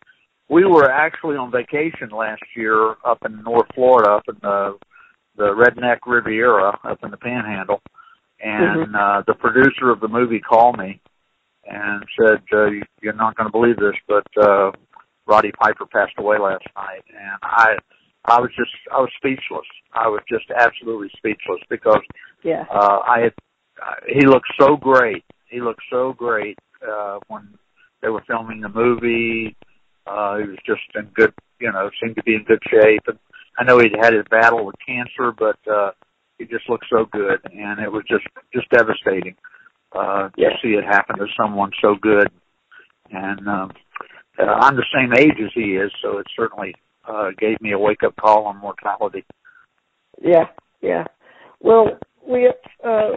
we 0.47 0.63
were 0.63 0.91
actually 0.91 1.37
on 1.37 1.49
vacation 1.49 2.09
last 2.09 2.43
year 2.55 2.91
up 3.03 3.17
in 3.25 3.41
North 3.43 3.67
Florida, 3.73 4.11
up 4.11 4.23
in 4.27 4.37
the 4.41 4.77
the 5.37 5.47
Redneck 5.51 5.97
Riviera, 6.05 6.79
up 6.85 7.03
in 7.03 7.11
the 7.11 7.17
Panhandle, 7.17 7.81
and 8.39 8.87
mm-hmm. 8.87 8.95
uh, 8.95 9.21
the 9.27 9.33
producer 9.33 9.89
of 9.89 9.99
the 9.99 10.07
movie 10.07 10.39
called 10.39 10.77
me 10.77 11.01
and 11.65 12.03
said, 12.19 12.41
uh, 12.53 12.67
"You're 13.01 13.13
not 13.13 13.35
going 13.35 13.47
to 13.47 13.51
believe 13.51 13.77
this, 13.77 13.95
but 14.07 14.25
uh, 14.41 14.71
Roddy 15.27 15.51
Piper 15.51 15.85
passed 15.85 16.13
away 16.17 16.37
last 16.37 16.65
night." 16.75 17.03
And 17.09 17.39
I, 17.41 17.75
I 18.25 18.39
was 18.39 18.51
just, 18.57 18.71
I 18.91 18.99
was 18.99 19.09
speechless. 19.17 19.67
I 19.93 20.07
was 20.07 20.21
just 20.29 20.45
absolutely 20.51 21.09
speechless 21.15 21.61
because 21.69 22.01
yeah, 22.43 22.65
uh, 22.71 22.99
I 23.07 23.21
had, 23.21 23.33
uh, 23.81 23.95
he 24.07 24.25
looked 24.25 24.51
so 24.59 24.75
great. 24.75 25.23
He 25.49 25.61
looked 25.61 25.83
so 25.89 26.13
great 26.13 26.57
uh, 26.87 27.19
when 27.27 27.57
they 28.01 28.09
were 28.09 28.23
filming 28.27 28.61
the 28.61 28.69
movie. 28.69 29.55
Uh, 30.05 30.37
he 30.37 30.49
was 30.49 30.59
just 30.65 30.81
in 30.95 31.05
good, 31.15 31.33
you 31.59 31.71
know, 31.71 31.89
seemed 32.01 32.15
to 32.15 32.23
be 32.23 32.35
in 32.35 32.43
good 32.43 32.61
shape. 32.69 33.01
And 33.07 33.17
I 33.57 33.63
know 33.63 33.79
he'd 33.79 33.95
had 33.99 34.13
his 34.13 34.25
battle 34.29 34.65
with 34.65 34.75
cancer, 34.85 35.31
but 35.31 35.57
uh, 35.71 35.91
he 36.37 36.45
just 36.45 36.69
looked 36.69 36.85
so 36.89 37.05
good, 37.11 37.39
and 37.51 37.79
it 37.79 37.91
was 37.91 38.03
just 38.09 38.25
just 38.53 38.69
devastating 38.69 39.35
uh, 39.93 40.29
yeah. 40.37 40.49
to 40.49 40.55
see 40.61 40.69
it 40.69 40.83
happen 40.83 41.17
to 41.17 41.25
someone 41.39 41.71
so 41.81 41.95
good. 42.01 42.29
And 43.11 43.47
um, 43.47 43.71
uh, 44.39 44.43
I'm 44.43 44.75
the 44.75 44.85
same 44.93 45.13
age 45.13 45.37
as 45.43 45.51
he 45.53 45.75
is, 45.75 45.91
so 46.01 46.17
it 46.17 46.27
certainly 46.35 46.75
uh, 47.07 47.29
gave 47.37 47.61
me 47.61 47.71
a 47.71 47.79
wake 47.79 48.03
up 48.03 48.15
call 48.17 48.45
on 48.45 48.57
mortality. 48.57 49.23
Yeah, 50.21 50.45
yeah. 50.81 51.05
Well, 51.59 51.97
we 52.27 52.51
uh, 52.83 53.11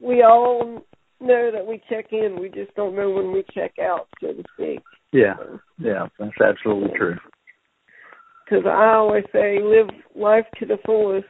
we 0.00 0.22
all 0.22 0.82
know 1.20 1.50
that 1.52 1.66
we 1.66 1.82
check 1.88 2.12
in. 2.12 2.38
We 2.40 2.48
just 2.48 2.74
don't 2.74 2.96
know 2.96 3.10
when 3.10 3.32
we 3.32 3.44
check 3.52 3.78
out, 3.80 4.08
so 4.20 4.28
to 4.28 4.42
speak. 4.54 4.80
Yeah, 5.12 5.34
yeah, 5.78 6.06
that's 6.18 6.40
absolutely 6.44 6.96
true. 6.96 7.16
Because 8.44 8.64
I 8.66 8.94
always 8.94 9.24
say, 9.32 9.58
live 9.62 9.88
life 10.14 10.46
to 10.58 10.66
the 10.66 10.78
fullest. 10.84 11.28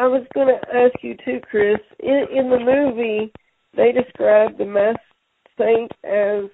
I 0.00 0.06
was 0.06 0.24
going 0.32 0.48
to 0.48 0.74
ask 0.74 0.94
you 1.02 1.14
too, 1.22 1.40
Chris. 1.50 1.76
In, 1.98 2.24
in 2.34 2.48
the 2.48 2.58
movie, 2.58 3.30
they 3.76 3.92
describe 3.92 4.56
the 4.56 4.64
masked 4.64 5.04
saint 5.58 5.92
as 6.04 6.48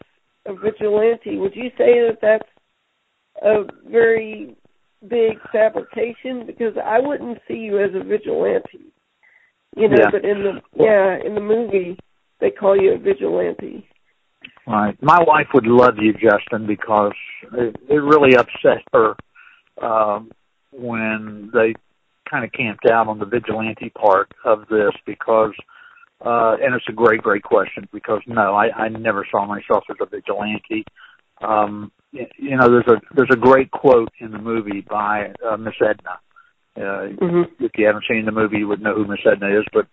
a 0.47 0.53
vigilante. 0.53 1.39
Would 1.39 1.55
you 1.55 1.71
say 1.79 2.01
that 2.09 2.19
that's 2.21 2.49
a 3.43 3.63
very 3.89 4.57
big 5.07 5.39
fabrication? 5.53 6.45
Because 6.45 6.75
I 6.85 6.99
wouldn't 6.99 7.39
see 7.47 7.55
you 7.55 7.79
as 7.79 7.91
a 7.95 8.03
vigilante. 8.03 8.93
You 9.77 9.91
know, 9.91 9.97
yeah. 9.97 10.11
but 10.11 10.25
in 10.25 10.43
the 10.43 10.61
yeah 10.75 11.19
in 11.25 11.35
the 11.35 11.41
movie 11.41 11.99
they 12.41 12.51
call 12.51 12.77
you 12.77 12.95
a 12.95 12.99
vigilante. 12.99 13.87
Right. 14.67 15.01
My 15.01 15.23
wife 15.23 15.49
would 15.55 15.67
love 15.67 15.99
you, 15.99 16.15
Justin, 16.15 16.67
because 16.67 17.13
it, 17.53 17.77
it 17.89 17.95
really 17.95 18.35
upset 18.35 18.83
her 18.93 19.15
um, 19.81 20.33
when 20.73 21.51
they 21.53 21.75
kind 22.31 22.45
of 22.45 22.53
camped 22.53 22.87
out 22.87 23.09
on 23.09 23.19
the 23.19 23.27
vigilante 23.27 23.91
part 23.91 24.31
of 24.45 24.67
this 24.69 24.93
because 25.05 25.53
uh, 26.25 26.57
and 26.63 26.75
it's 26.75 26.89
a 26.89 26.93
great, 26.93 27.23
great 27.23 27.43
question 27.43 27.89
because 27.93 28.23
no, 28.27 28.55
I, 28.55 28.71
I 28.71 28.89
never 28.89 29.27
saw 29.31 29.45
myself 29.45 29.85
as 29.91 29.97
a 30.01 30.07
vigilante. 30.07 30.85
Um, 31.43 31.93
you 32.13 32.57
know, 32.57 32.69
there's 32.71 32.89
a 32.89 33.01
there's 33.15 33.31
a 33.31 33.37
great 33.37 33.71
quote 33.71 34.09
in 34.21 34.31
the 34.31 34.39
movie 34.39 34.81
by 34.81 35.33
uh, 35.47 35.57
Miss 35.59 35.75
Edna. 35.81 36.19
Uh, 36.75 37.09
mm-hmm. 37.13 37.65
If 37.65 37.73
you 37.77 37.87
haven't 37.87 38.05
seen 38.09 38.25
the 38.25 38.33
movie, 38.33 38.59
you 38.59 38.69
would 38.69 38.81
know 38.81 38.95
who 38.95 39.07
Miss 39.07 39.21
Edna 39.31 39.59
is. 39.61 39.67
But 39.73 39.87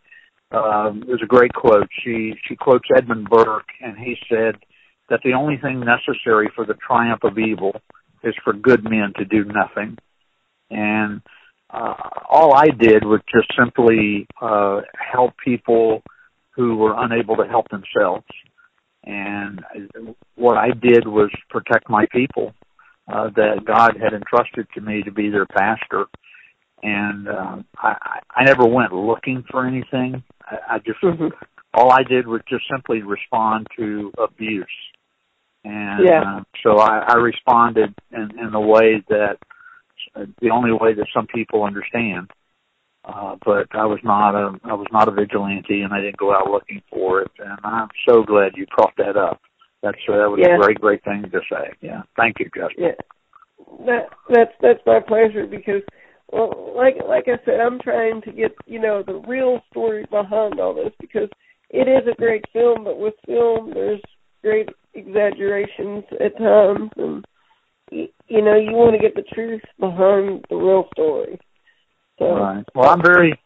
um, 0.57 1.03
there's 1.05 1.21
a 1.21 1.27
great 1.27 1.53
quote. 1.53 1.89
She 2.03 2.35
she 2.47 2.55
quotes 2.55 2.87
Edmund 2.95 3.29
Burke, 3.29 3.67
and 3.81 3.97
he 3.97 4.15
said 4.29 4.55
that 5.09 5.19
the 5.25 5.33
only 5.33 5.57
thing 5.57 5.81
necessary 5.81 6.49
for 6.55 6.65
the 6.65 6.75
triumph 6.75 7.23
of 7.23 7.37
evil 7.37 7.81
is 8.23 8.35
for 8.45 8.53
good 8.53 8.85
men 8.85 9.11
to 9.17 9.25
do 9.25 9.43
nothing. 9.43 9.97
And 10.69 11.21
uh, 11.73 11.95
all 12.29 12.53
I 12.53 12.67
did 12.67 13.03
was 13.03 13.21
just 13.33 13.51
simply 13.57 14.27
uh, 14.41 14.81
help 14.95 15.33
people 15.43 16.03
who 16.55 16.77
were 16.77 16.93
unable 16.95 17.35
to 17.37 17.45
help 17.45 17.67
themselves. 17.69 18.25
And 19.03 19.61
what 20.35 20.57
I 20.57 20.69
did 20.69 21.07
was 21.07 21.29
protect 21.49 21.89
my 21.89 22.05
people 22.11 22.53
uh, 23.11 23.29
that 23.35 23.65
God 23.65 23.97
had 24.01 24.13
entrusted 24.13 24.67
to 24.75 24.81
me 24.81 25.01
to 25.03 25.11
be 25.11 25.29
their 25.29 25.47
pastor. 25.47 26.05
And 26.83 27.27
uh, 27.27 27.57
I, 27.77 28.19
I 28.29 28.43
never 28.43 28.65
went 28.65 28.93
looking 28.93 29.43
for 29.49 29.65
anything. 29.65 30.23
I, 30.41 30.75
I 30.75 30.77
just 30.79 31.01
mm-hmm. 31.01 31.27
all 31.73 31.91
I 31.91 32.03
did 32.03 32.27
was 32.27 32.41
just 32.47 32.65
simply 32.71 33.01
respond 33.01 33.67
to 33.77 34.11
abuse. 34.21 34.67
And 35.65 36.05
yeah. 36.05 36.21
uh, 36.21 36.43
so 36.61 36.77
I, 36.79 36.99
I 37.09 37.15
responded 37.15 37.95
in, 38.11 38.37
in 38.39 38.51
the 38.51 38.59
way 38.59 39.03
that 39.09 39.37
the 40.15 40.49
only 40.49 40.71
way 40.71 40.93
that 40.93 41.07
some 41.13 41.27
people 41.27 41.63
understand. 41.63 42.31
Uh, 43.05 43.35
but 43.45 43.67
I 43.71 43.85
was 43.85 43.99
not 44.03 44.33
a 44.33 44.57
I 44.63 44.73
was 44.73 44.87
not 44.91 45.09
a 45.09 45.11
vigilante, 45.11 45.81
and 45.81 45.93
I 45.93 45.99
didn't 45.99 46.17
go 46.17 46.33
out 46.33 46.49
looking 46.49 46.81
for 46.89 47.21
it. 47.21 47.31
And 47.37 47.57
I'm 47.63 47.89
so 48.07 48.23
glad 48.23 48.53
you 48.55 48.65
brought 48.77 48.95
that 48.97 49.17
up. 49.17 49.41
That's 49.81 49.97
uh, 50.07 50.17
that 50.17 50.29
was 50.29 50.39
yeah. 50.41 50.55
a 50.55 50.59
great 50.59 50.79
great 50.79 51.03
thing 51.03 51.23
to 51.23 51.41
say. 51.51 51.73
Yeah, 51.81 52.03
thank 52.15 52.39
you, 52.39 52.45
Justin. 52.55 52.83
Yeah, 52.83 53.85
that 53.85 54.09
that's 54.29 54.53
that's 54.61 54.79
my 54.85 55.01
pleasure 55.05 55.45
because, 55.45 55.81
well, 56.31 56.73
like 56.77 56.95
like 57.05 57.25
I 57.27 57.43
said, 57.43 57.59
I'm 57.59 57.79
trying 57.79 58.21
to 58.21 58.31
get 58.31 58.55
you 58.65 58.79
know 58.79 59.03
the 59.05 59.21
real 59.27 59.59
story 59.69 60.05
behind 60.09 60.61
all 60.61 60.73
this 60.73 60.93
because 61.01 61.29
it 61.69 61.89
is 61.89 62.07
a 62.09 62.15
great 62.15 62.45
film, 62.53 62.85
but 62.85 62.99
with 62.99 63.15
film 63.25 63.71
there's 63.73 64.01
great 64.41 64.69
exaggerations 64.93 66.05
at 66.23 66.37
times, 66.37 66.89
and 66.95 67.25
you 68.27 68.41
know 68.41 68.55
you 68.55 68.71
want 68.71 68.93
to 68.93 69.01
get 69.01 69.15
the 69.15 69.23
truth 69.33 69.61
behind 69.79 70.45
the 70.49 70.55
real 70.55 70.87
story. 70.93 71.39
So, 72.19 72.25
right. 72.35 72.63
Well, 72.75 72.89
I'm 72.89 73.01
very, 73.03 73.39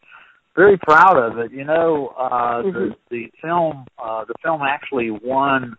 very 0.56 0.78
proud 0.78 1.16
of 1.16 1.38
it. 1.38 1.52
You 1.52 1.64
know, 1.64 2.14
uh, 2.18 2.62
mm-hmm. 2.62 2.70
the 2.70 2.94
the 3.10 3.30
film, 3.42 3.86
uh, 4.02 4.24
the 4.26 4.34
film 4.42 4.62
actually 4.62 5.10
won 5.10 5.76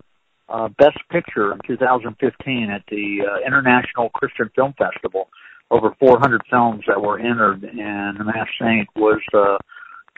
uh, 0.50 0.70
Best 0.78 1.00
Picture 1.12 1.54
in 1.54 1.60
2015 1.68 2.70
at 2.70 2.84
the 2.90 3.20
uh, 3.30 3.48
International 3.48 4.10
Christian 4.10 4.50
Film 4.56 4.74
Festival. 4.78 5.30
Over 5.72 5.94
400 6.00 6.42
films 6.50 6.84
that 6.88 7.00
were 7.00 7.20
entered, 7.20 7.64
and 7.64 8.20
The 8.20 8.24
Masked 8.24 8.54
Saint 8.60 8.88
was 8.96 9.22
uh, 9.36 9.58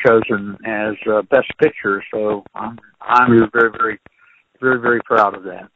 chosen 0.06 0.58
as 0.66 0.96
uh, 1.12 1.24
Best 1.24 1.52
Picture. 1.62 2.02
So 2.14 2.46
I'm 2.56 2.80
I'm 3.02 3.38
very, 3.52 3.70
very, 3.72 4.00
very, 4.62 4.80
very 4.80 5.02
proud 5.04 5.36
of 5.36 5.44
that. 5.44 5.70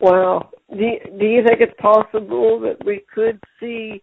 Wow. 0.00 0.50
Do 0.70 0.78
you, 0.78 0.98
do 1.18 1.24
you 1.24 1.42
think 1.46 1.60
it's 1.60 1.80
possible 1.80 2.60
that 2.60 2.84
we 2.84 3.02
could 3.12 3.40
see 3.58 4.02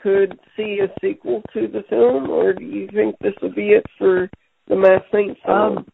could 0.00 0.38
see 0.56 0.80
a 0.80 0.88
sequel 1.00 1.42
to 1.54 1.68
the 1.68 1.84
film, 1.88 2.28
or 2.28 2.52
do 2.52 2.64
you 2.64 2.88
think 2.92 3.16
this 3.20 3.34
will 3.40 3.54
be 3.54 3.68
it 3.68 3.84
for 3.98 4.28
the 4.68 4.76
Masked 4.76 5.06
Saint 5.12 5.38
film? 5.46 5.78
Um, 5.78 5.86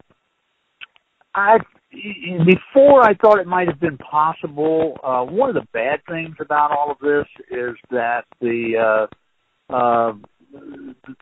I 1.35 1.57
before 1.91 3.03
I 3.03 3.13
thought 3.15 3.39
it 3.39 3.47
might 3.47 3.67
have 3.67 3.79
been 3.79 3.97
possible. 3.97 4.97
Uh, 5.03 5.23
one 5.23 5.49
of 5.49 5.55
the 5.55 5.67
bad 5.73 6.01
things 6.07 6.35
about 6.39 6.71
all 6.71 6.91
of 6.91 6.97
this 6.99 7.27
is 7.49 7.75
that 7.91 8.25
the 8.41 9.07
uh, 9.71 9.73
uh, 9.73 10.13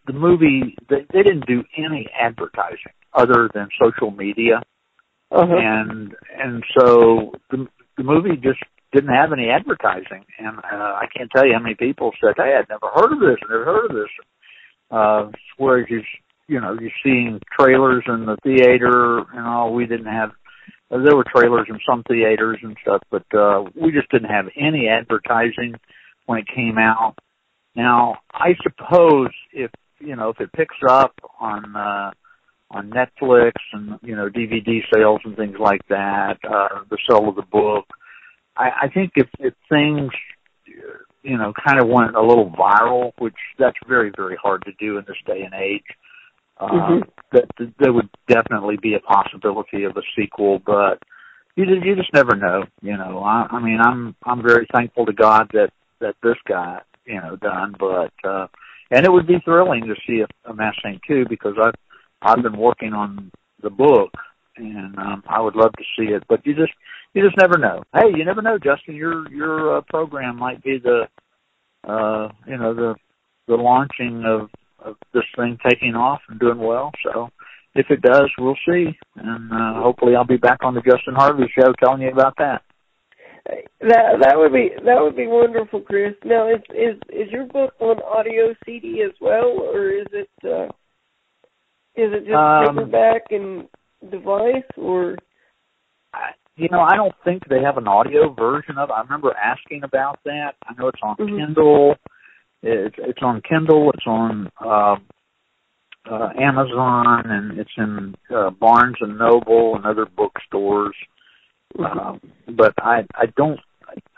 the 0.06 0.14
movie 0.14 0.76
they, 0.90 1.06
they 1.14 1.24
didn't 1.24 1.46
do 1.46 1.64
any 1.78 2.10
advertising 2.20 2.94
other 3.14 3.50
than 3.54 3.68
social 3.82 4.12
media, 4.12 4.62
uh-huh. 5.32 5.56
and 5.56 6.16
and 6.38 6.64
so 6.78 7.34
the 7.50 7.68
the 7.98 8.04
movie 8.04 8.38
just 8.42 8.60
didn't 8.94 9.14
have 9.14 9.34
any 9.34 9.50
advertising, 9.50 10.26
and 10.40 10.60
uh, 10.60 10.94
I 10.96 11.06
can't 11.16 11.30
tell 11.36 11.46
you 11.46 11.54
how 11.54 11.60
many 11.60 11.76
people 11.76 12.12
said, 12.22 12.36
"Hey, 12.38 12.56
I'd 12.58 12.70
never 12.70 12.92
heard 12.94 13.14
of 13.14 13.20
this, 13.20 13.38
never 13.50 13.66
heard 13.66 13.92
of 13.92 13.96
this." 13.96 14.10
Uh, 14.90 15.32
whereas 15.58 15.88
you, 15.90 16.02
you 16.48 16.62
know, 16.62 16.78
you're 16.80 16.92
seeing 17.04 17.42
trailers 17.60 18.04
in 18.08 18.26
the 18.26 18.38
theater 18.44 19.20
and 19.34 19.46
all. 19.46 19.74
We 19.74 19.86
didn't 19.86 20.06
have. 20.06 20.32
Uh, 20.90 21.04
there 21.04 21.18
were 21.18 21.26
trailers 21.36 21.68
in 21.70 21.80
some 21.90 22.04
theaters 22.04 22.60
and 22.64 22.78
stuff, 22.82 23.02
but 23.12 23.26
uh, 23.38 23.64
we 23.76 23.92
just 23.92 24.10
didn't 24.10 24.30
have 24.30 24.46
any 24.58 24.88
advertising 24.88 25.76
when 26.26 26.40
it 26.40 26.46
came 26.54 26.78
out. 26.78 27.16
Now, 27.76 28.20
I 28.32 28.56
suppose 28.64 29.30
if 29.52 29.72
you 30.00 30.16
know 30.16 30.30
if 30.30 30.40
it 30.40 30.54
picks 30.54 30.78
up 30.88 31.14
on 31.40 31.76
uh, 31.76 32.12
on 32.70 32.90
Netflix 32.90 33.54
and 33.74 33.98
you 34.02 34.16
know 34.16 34.30
DVD 34.30 34.82
sales 34.94 35.22
and 35.24 35.36
things 35.38 35.58
like 35.60 35.88
that, 35.90 36.38
uh, 36.44 36.84
the 36.90 36.98
sale 37.10 37.30
of 37.30 37.36
the 37.36 37.44
book, 37.44 37.86
I, 38.58 38.70
I 38.84 38.88
think 38.90 39.14
if, 39.16 39.28
if 39.40 39.54
things, 39.70 40.12
you 41.24 41.38
know, 41.38 41.54
kind 41.66 41.80
of 41.80 41.88
went 41.88 42.16
a 42.16 42.22
little 42.22 42.50
viral, 42.50 43.12
which 43.18 43.36
that's 43.60 43.78
very, 43.88 44.12
very 44.16 44.36
hard 44.42 44.64
to 44.66 44.72
do 44.80 44.98
in 44.98 45.06
this 45.08 45.18
day 45.26 45.42
and 45.44 45.54
age, 45.54 45.84
uh, 46.60 46.68
mm-hmm. 46.68 47.10
that, 47.34 47.46
that 47.60 47.74
there 47.80 47.94
would 47.94 48.10
definitely 48.28 48.78
be 48.82 48.96
a 48.96 49.00
possibility 49.00 49.84
of 49.84 49.96
a 49.96 50.02
sequel, 50.16 50.60
but 50.66 51.00
you 51.56 51.66
just, 51.66 51.86
you 51.86 51.96
just 51.96 52.14
never 52.14 52.36
know, 52.36 52.64
you 52.82 52.98
know. 52.98 53.20
I, 53.24 53.48
I 53.50 53.60
mean, 53.60 53.80
I'm 53.80 54.16
I'm 54.24 54.44
very 54.44 54.68
thankful 54.72 55.06
to 55.08 55.14
God 55.14 55.50
that 55.54 55.72
that 56.00 56.16
this 56.22 56.38
got 56.48 56.86
you 57.06 57.20
know 57.20 57.36
done, 57.36 57.76
but 57.80 58.14
uh, 58.24 58.48
and 58.92 59.06
it 59.06 59.12
would 59.12 59.28
be 59.28 59.40
thrilling 59.44 59.86
to 59.88 59.96
see 60.06 60.22
a, 60.22 60.50
a 60.50 60.54
Masked 60.54 60.82
Saint 60.84 61.02
too 61.08 61.26
because 61.28 61.56
I've 61.60 61.74
I've 62.22 62.44
been 62.44 62.58
working 62.58 62.94
on 62.94 63.32
the 63.62 63.70
book 63.70 64.12
and 64.58 64.98
um, 64.98 65.24
I 65.28 65.42
would 65.42 65.56
love 65.56 65.72
to 65.78 65.84
see 65.98 66.12
it. 66.12 66.24
But 66.28 66.46
you 66.46 66.56
just 66.56 66.74
you 67.14 67.24
just 67.24 67.38
never 67.38 67.58
know. 67.58 67.84
Hey, 67.94 68.10
you 68.16 68.26
never 68.26 68.42
know, 68.42 68.58
Justin. 68.58 68.96
Your 68.96 69.30
your 69.32 69.78
uh, 69.78 69.82
program 69.90 70.38
might 70.38 70.64
be 70.64 70.80
the 70.80 71.08
uh, 71.88 72.30
you 72.48 72.58
know 72.58 72.74
the 72.74 72.96
the 73.48 73.56
launching 73.56 74.24
of, 74.26 74.50
of 74.84 74.96
this 75.14 75.24
thing 75.36 75.58
taking 75.68 75.96
off 75.96 76.20
and 76.30 76.40
doing 76.40 76.60
well. 76.60 76.92
So 77.04 77.30
if 77.76 77.88
it 77.90 78.02
does, 78.02 78.30
we'll 78.38 78.58
see, 78.68 78.98
and 79.16 79.52
uh, 79.52 79.82
hopefully 79.82 80.16
I'll 80.16 80.26
be 80.26 80.38
back 80.38 80.64
on 80.64 80.74
the 80.74 80.82
Justin 80.82 81.16
Harvey 81.16 81.52
show 81.58 81.72
telling 81.74 82.02
you 82.02 82.10
about 82.10 82.36
that. 82.38 82.64
That 83.80 84.20
that 84.22 84.38
would 84.38 84.52
be 84.52 84.72
that 84.84 85.02
would 85.02 85.16
be 85.16 85.28
wonderful, 85.28 85.82
Chris. 85.82 86.14
Now, 86.26 86.50
is 86.50 86.62
is 86.70 87.00
is 87.10 87.32
your 87.32 87.46
book 87.46 87.74
on 87.80 88.02
audio 88.04 88.54
CD 88.66 89.02
as 89.06 89.14
well, 89.22 89.46
or 89.46 89.90
is 89.90 90.08
it 90.12 90.30
uh, 90.44 90.68
is 91.98 92.14
it 92.14 92.26
just 92.26 92.36
Um, 92.38 92.76
paperback 92.76 93.32
and 93.32 93.68
device, 94.12 94.70
or 94.78 95.18
I, 96.14 96.32
you 96.56 96.70
know, 96.70 96.82
I 96.82 96.96
don't 96.96 97.16
think 97.24 97.48
they 97.48 97.62
have 97.62 97.78
an 97.78 97.88
audio 97.88 98.30
version 98.30 98.78
of 98.78 98.90
it. 98.90 98.94
I 98.94 99.02
remember 99.02 99.36
asking 99.36 99.84
about 99.84 100.20
that. 100.26 100.56
I 100.68 100.74
know 100.78 100.88
it's 100.88 101.02
on 101.02 101.16
Mhm. 101.18 101.38
Kindle. 101.38 101.96
It's 102.64 102.96
it's 103.00 103.22
on 103.22 103.42
Kindle. 103.42 103.92
It's 103.92 104.08
on 104.08 104.50
uh, 104.64 104.98
uh, 106.10 106.30
Amazon, 106.40 107.30
and 107.30 107.60
it's 107.60 107.78
in 107.78 108.16
uh, 108.34 108.52
Barnes 108.52 108.98
and 109.02 109.18
Noble 109.18 109.76
and 109.76 109.86
other 109.86 110.06
bookstores. 110.06 110.96
Um, 111.80 112.22
but 112.48 112.74
I 112.80 113.06
I 113.16 113.26
don't 113.36 113.60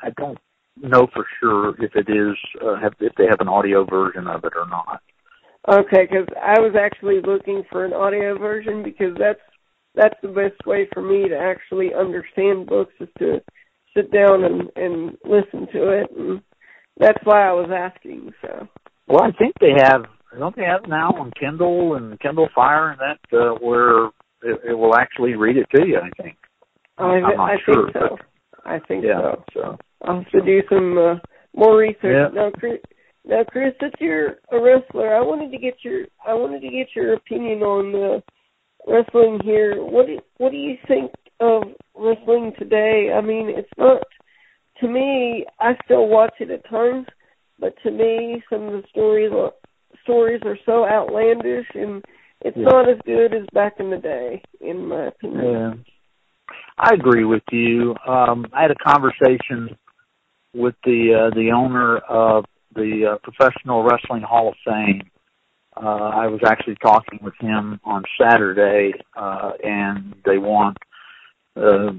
I 0.02 0.10
don't 0.12 0.38
know 0.78 1.08
for 1.14 1.26
sure 1.40 1.76
if 1.84 1.96
it 1.96 2.10
is 2.10 2.38
uh, 2.62 2.76
have, 2.76 2.94
if 3.00 3.14
they 3.16 3.26
have 3.26 3.42
an 3.42 3.50
audio 3.50 3.84
version 3.86 4.28
of 4.28 4.44
it 4.46 4.54
or 4.56 4.66
not. 4.68 5.02
Okay, 5.70 6.08
because 6.10 6.28
I 6.42 6.60
was 6.60 6.76
actually 6.80 7.22
looking 7.22 7.64
for 7.70 7.86
an 7.86 7.94
audio 7.94 8.38
version 8.38 8.82
because 8.82 9.16
that's 9.20 9.40
that's 9.94 10.16
the 10.24 10.30
best 10.30 10.66
way 10.66 10.88
for 10.94 11.02
me 11.02 11.28
to 11.30 11.38
actually 11.38 11.94
understand 11.94 12.66
books 12.66 12.94
is 13.00 13.10
to 13.20 13.40
sit 13.96 14.12
down 14.12 14.44
and 14.46 14.64
and 14.76 15.18
listen 15.24 15.68
to 15.74 15.90
it, 15.90 16.08
and 16.18 16.42
that's 16.98 17.24
why 17.24 17.48
I 17.48 17.52
was 17.54 17.70
asking. 17.72 18.32
So 18.42 18.68
Well, 19.08 19.22
I 19.24 19.32
think 19.38 19.54
they 19.62 19.74
have. 19.84 20.06
Don't 20.38 20.56
they 20.56 20.64
have 20.64 20.88
now 20.88 21.12
on 21.12 21.32
Kindle 21.40 21.96
and 21.96 22.20
Kindle 22.20 22.50
Fire 22.54 22.92
and 22.92 23.00
that 23.00 23.38
uh, 23.38 23.56
where 23.56 24.08
it, 24.44 24.62
it 24.70 24.74
will 24.74 24.96
actually 24.96 25.36
read 25.36 25.58
it 25.58 25.68
to 25.76 25.88
you? 25.88 25.98
I 25.98 26.10
think. 26.22 26.38
I 26.98 27.04
I'm 27.04 27.22
not 27.38 27.52
I 27.52 27.56
sure, 27.66 27.92
think 27.92 27.96
so. 27.96 28.18
I 28.66 28.80
think 28.88 29.04
Yeah. 29.06 29.22
so. 29.22 29.44
So 29.54 29.78
I'll 30.04 30.22
have 30.24 30.32
to 30.32 30.42
do 30.42 30.62
some 30.70 30.98
uh, 30.98 31.16
more 31.56 31.78
research. 31.78 32.00
Yeah. 32.04 32.30
Now, 32.34 32.52
now, 33.26 33.44
Chris, 33.44 33.74
since 33.80 33.94
you're 34.00 34.38
a 34.52 34.60
wrestler, 34.60 35.14
I 35.16 35.22
wanted 35.22 35.52
to 35.52 35.58
get 35.58 35.76
your 35.84 36.06
I 36.26 36.34
wanted 36.34 36.62
to 36.62 36.70
get 36.70 36.88
your 36.96 37.14
opinion 37.14 37.62
on 37.62 37.96
uh, 37.96 38.92
wrestling 38.92 39.40
here. 39.44 39.76
What 39.84 40.08
do 40.08 40.20
what 40.38 40.52
do 40.52 40.58
you 40.58 40.78
think 40.88 41.12
of 41.40 41.64
wrestling 41.96 42.54
today? 42.58 43.12
I 43.16 43.22
mean, 43.22 43.50
it's 43.50 43.70
not 43.78 44.02
to 44.80 44.88
me. 44.88 45.46
I 45.60 45.74
still 45.86 46.08
watch 46.08 46.34
it 46.40 46.50
at 46.50 46.70
times, 46.70 47.08
but 47.60 47.74
to 47.84 47.92
me, 47.92 48.42
some 48.50 48.64
of 48.64 48.72
the 48.72 48.84
stories 48.90 49.32
stories 50.04 50.42
are 50.46 50.58
so 50.66 50.86
outlandish, 50.86 51.68
and 51.74 52.04
it's 52.42 52.58
Yeah. 52.58 52.64
not 52.64 52.90
as 52.90 52.98
good 53.06 53.34
as 53.34 53.46
back 53.54 53.80
in 53.80 53.90
the 53.90 53.98
day, 53.98 54.42
in 54.62 54.88
my 54.88 55.08
opinion. 55.08 55.44
yeah, 55.46 55.74
I 56.78 56.94
agree 56.94 57.26
with 57.26 57.44
you. 57.52 57.96
Um, 58.08 58.48
I 58.54 58.62
had 58.62 58.72
a 58.72 58.76
conversation 58.76 59.78
with 60.54 60.76
the 60.86 61.14
uh, 61.14 61.36
the 61.36 61.52
owner 61.52 61.98
of 61.98 62.46
the 62.76 63.14
uh, 63.14 63.18
Professional 63.24 63.84
Wrestling 63.84 64.22
Hall 64.22 64.50
of 64.50 64.56
Fame. 64.66 65.10
Uh, 65.76 66.10
I 66.14 66.28
was 66.28 66.42
actually 66.46 66.76
talking 66.82 67.20
with 67.22 67.36
him 67.40 67.80
on 67.84 68.04
Saturday, 68.20 68.94
uh, 69.16 69.52
and 69.64 70.16
they 70.26 70.38
want 70.38 70.78
uh, 71.56 71.92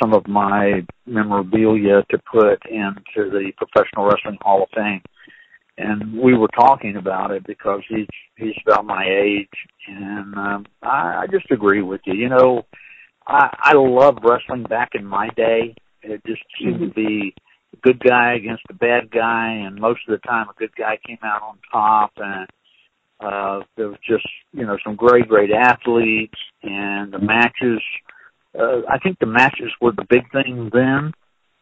some 0.00 0.14
of 0.14 0.26
my 0.26 0.86
memorabilia 1.06 2.02
to 2.10 2.18
put 2.30 2.64
into 2.70 3.30
the 3.30 3.52
Professional 3.56 4.06
Wrestling 4.06 4.38
Hall 4.40 4.62
of 4.62 4.68
Fame. 4.74 5.02
And 5.78 6.18
we 6.18 6.36
were 6.36 6.48
talking 6.48 6.96
about 6.96 7.32
it 7.32 7.46
because 7.46 7.82
he's 7.88 8.06
he's 8.36 8.54
about 8.66 8.86
my 8.86 9.04
age, 9.04 9.48
and 9.86 10.34
um, 10.34 10.66
I, 10.82 11.24
I 11.24 11.26
just 11.30 11.50
agree 11.50 11.82
with 11.82 12.00
you. 12.06 12.14
You 12.14 12.30
know, 12.30 12.62
I 13.26 13.54
I 13.60 13.72
love 13.74 14.16
wrestling 14.22 14.62
back 14.62 14.90
in 14.94 15.04
my 15.04 15.28
day. 15.36 15.74
It 16.02 16.22
just 16.26 16.40
seemed 16.58 16.80
to 16.80 16.88
be 16.88 17.34
good 17.86 18.00
guy 18.00 18.34
against 18.34 18.64
a 18.68 18.74
bad 18.74 19.10
guy, 19.10 19.52
and 19.64 19.76
most 19.76 20.00
of 20.08 20.12
the 20.12 20.26
time 20.26 20.48
a 20.48 20.58
good 20.58 20.74
guy 20.76 20.98
came 21.06 21.18
out 21.22 21.42
on 21.42 21.58
top, 21.70 22.12
and 22.16 22.48
uh, 23.20 23.64
there 23.76 23.88
was 23.88 23.98
just 24.06 24.26
you 24.52 24.66
know 24.66 24.76
some 24.84 24.96
great 24.96 25.28
great 25.28 25.50
athletes, 25.52 26.38
and 26.62 27.12
the 27.12 27.20
matches. 27.20 27.80
Uh, 28.58 28.80
I 28.88 28.98
think 28.98 29.18
the 29.18 29.26
matches 29.26 29.70
were 29.80 29.92
the 29.92 30.06
big 30.08 30.24
thing 30.32 30.70
then, 30.72 31.12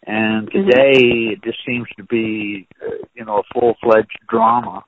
and 0.06 0.50
today 0.50 1.32
it 1.32 1.42
just 1.44 1.58
seems 1.66 1.88
to 1.98 2.04
be 2.04 2.66
uh, 2.82 3.04
you 3.14 3.24
know 3.24 3.38
a 3.38 3.42
full 3.52 3.74
fledged 3.82 4.18
drama, 4.28 4.82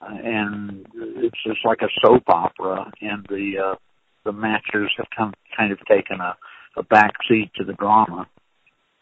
uh, 0.00 0.14
and 0.22 0.86
it's 0.96 1.42
just 1.44 1.64
like 1.64 1.80
a 1.82 1.88
soap 2.00 2.22
opera, 2.28 2.92
and 3.00 3.26
the 3.28 3.72
uh, 3.72 3.74
the 4.24 4.32
matches 4.32 4.90
have 4.96 5.08
come 5.16 5.32
kind 5.56 5.72
of 5.72 5.78
taken 5.86 6.20
a, 6.20 6.36
a 6.76 6.82
back 6.84 7.12
seat 7.28 7.50
to 7.56 7.64
the 7.64 7.74
drama. 7.74 8.28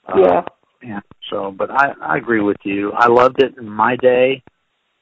Uh, 0.08 0.14
Yeah. 0.18 0.42
Yeah. 0.82 1.00
So, 1.30 1.54
but 1.56 1.70
I 1.70 1.92
I 2.00 2.16
agree 2.16 2.40
with 2.40 2.58
you. 2.64 2.92
I 2.92 3.08
loved 3.08 3.42
it 3.42 3.56
in 3.58 3.68
my 3.68 3.96
day, 3.96 4.42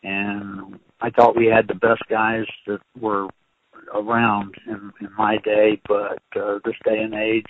and 0.03 0.79
I 1.01 1.11
thought 1.11 1.37
we 1.37 1.47
had 1.47 1.69
the 1.69 1.75
best 1.75 2.03
guys 2.09 2.45
that 2.67 2.81
were 2.99 3.29
around 3.95 4.55
in, 4.67 4.93
in 5.01 5.09
my 5.17 5.39
day. 5.45 5.81
But 5.89 6.23
uh, 6.37 6.59
this 6.65 6.77
day 6.85 6.99
and 6.99 7.15
age, 7.15 7.47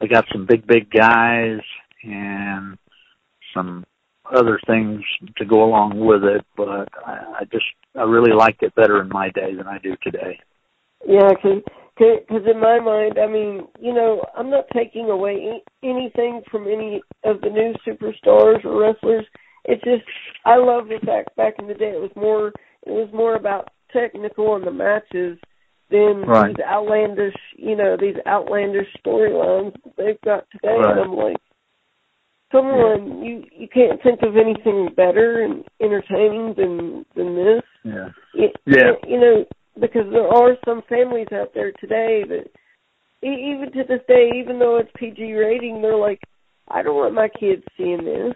they 0.00 0.08
got 0.08 0.26
some 0.32 0.46
big 0.46 0.66
big 0.66 0.90
guys 0.90 1.60
and 2.02 2.76
some 3.54 3.84
other 4.24 4.60
things 4.66 5.02
to 5.36 5.44
go 5.44 5.64
along 5.64 5.98
with 5.98 6.24
it. 6.24 6.44
But 6.56 6.88
I, 7.06 7.40
I 7.40 7.44
just 7.52 7.64
I 7.96 8.02
really 8.02 8.32
liked 8.32 8.62
it 8.62 8.74
better 8.74 9.00
in 9.00 9.08
my 9.08 9.30
day 9.30 9.54
than 9.54 9.66
I 9.66 9.78
do 9.78 9.96
today. 10.02 10.38
Yeah, 11.06 11.30
because 11.30 11.62
cause 12.28 12.42
in 12.50 12.60
my 12.60 12.80
mind, 12.80 13.18
I 13.18 13.26
mean, 13.26 13.66
you 13.78 13.92
know, 13.92 14.24
I'm 14.36 14.50
not 14.50 14.64
taking 14.74 15.10
away 15.10 15.62
anything 15.82 16.42
from 16.50 16.64
any 16.64 17.02
of 17.24 17.40
the 17.40 17.50
new 17.50 17.74
superstars 17.86 18.64
or 18.64 18.80
wrestlers. 18.80 19.26
It's 19.64 19.82
just 19.84 20.02
I 20.44 20.56
love 20.56 20.88
the 20.88 21.04
fact 21.04 21.36
back 21.36 21.54
in 21.58 21.68
the 21.68 21.74
day 21.74 21.90
it 21.90 22.00
was 22.00 22.10
more 22.16 22.48
it 22.86 22.90
was 22.90 23.10
more 23.12 23.36
about 23.36 23.68
technical 23.92 24.56
in 24.56 24.64
the 24.64 24.70
matches 24.70 25.38
than 25.90 26.22
Right. 26.22 26.56
these 26.56 26.64
outlandish, 26.64 27.36
you 27.56 27.76
know, 27.76 27.96
these 28.00 28.16
outlandish 28.26 28.88
storylines 29.04 29.74
that 29.84 29.96
they've 29.96 30.20
got 30.24 30.46
today. 30.50 30.76
Right. 30.78 30.96
And 30.96 31.00
I'm 31.00 31.16
like, 31.16 31.36
come 32.50 32.66
on, 32.66 33.22
you 33.22 33.44
you 33.52 33.68
can't 33.68 34.02
think 34.02 34.20
of 34.22 34.36
anything 34.36 34.88
better 34.96 35.42
and 35.42 35.64
entertaining 35.80 36.54
than 36.56 37.04
than 37.14 37.36
this. 37.36 37.62
Yeah. 37.84 38.08
Yeah. 38.66 38.92
You 39.06 39.20
know, 39.20 39.44
because 39.78 40.06
there 40.10 40.28
are 40.28 40.56
some 40.64 40.82
families 40.88 41.28
out 41.32 41.52
there 41.54 41.72
today 41.72 42.24
that, 42.28 42.46
even 43.22 43.70
to 43.72 43.84
this 43.86 44.00
day, 44.08 44.30
even 44.36 44.58
though 44.58 44.78
it's 44.78 44.90
PG 44.96 45.32
rating, 45.32 45.82
they're 45.82 45.96
like, 45.96 46.20
I 46.68 46.82
don't 46.82 46.96
want 46.96 47.14
my 47.14 47.28
kids 47.28 47.62
seeing 47.76 48.04
this. 48.04 48.34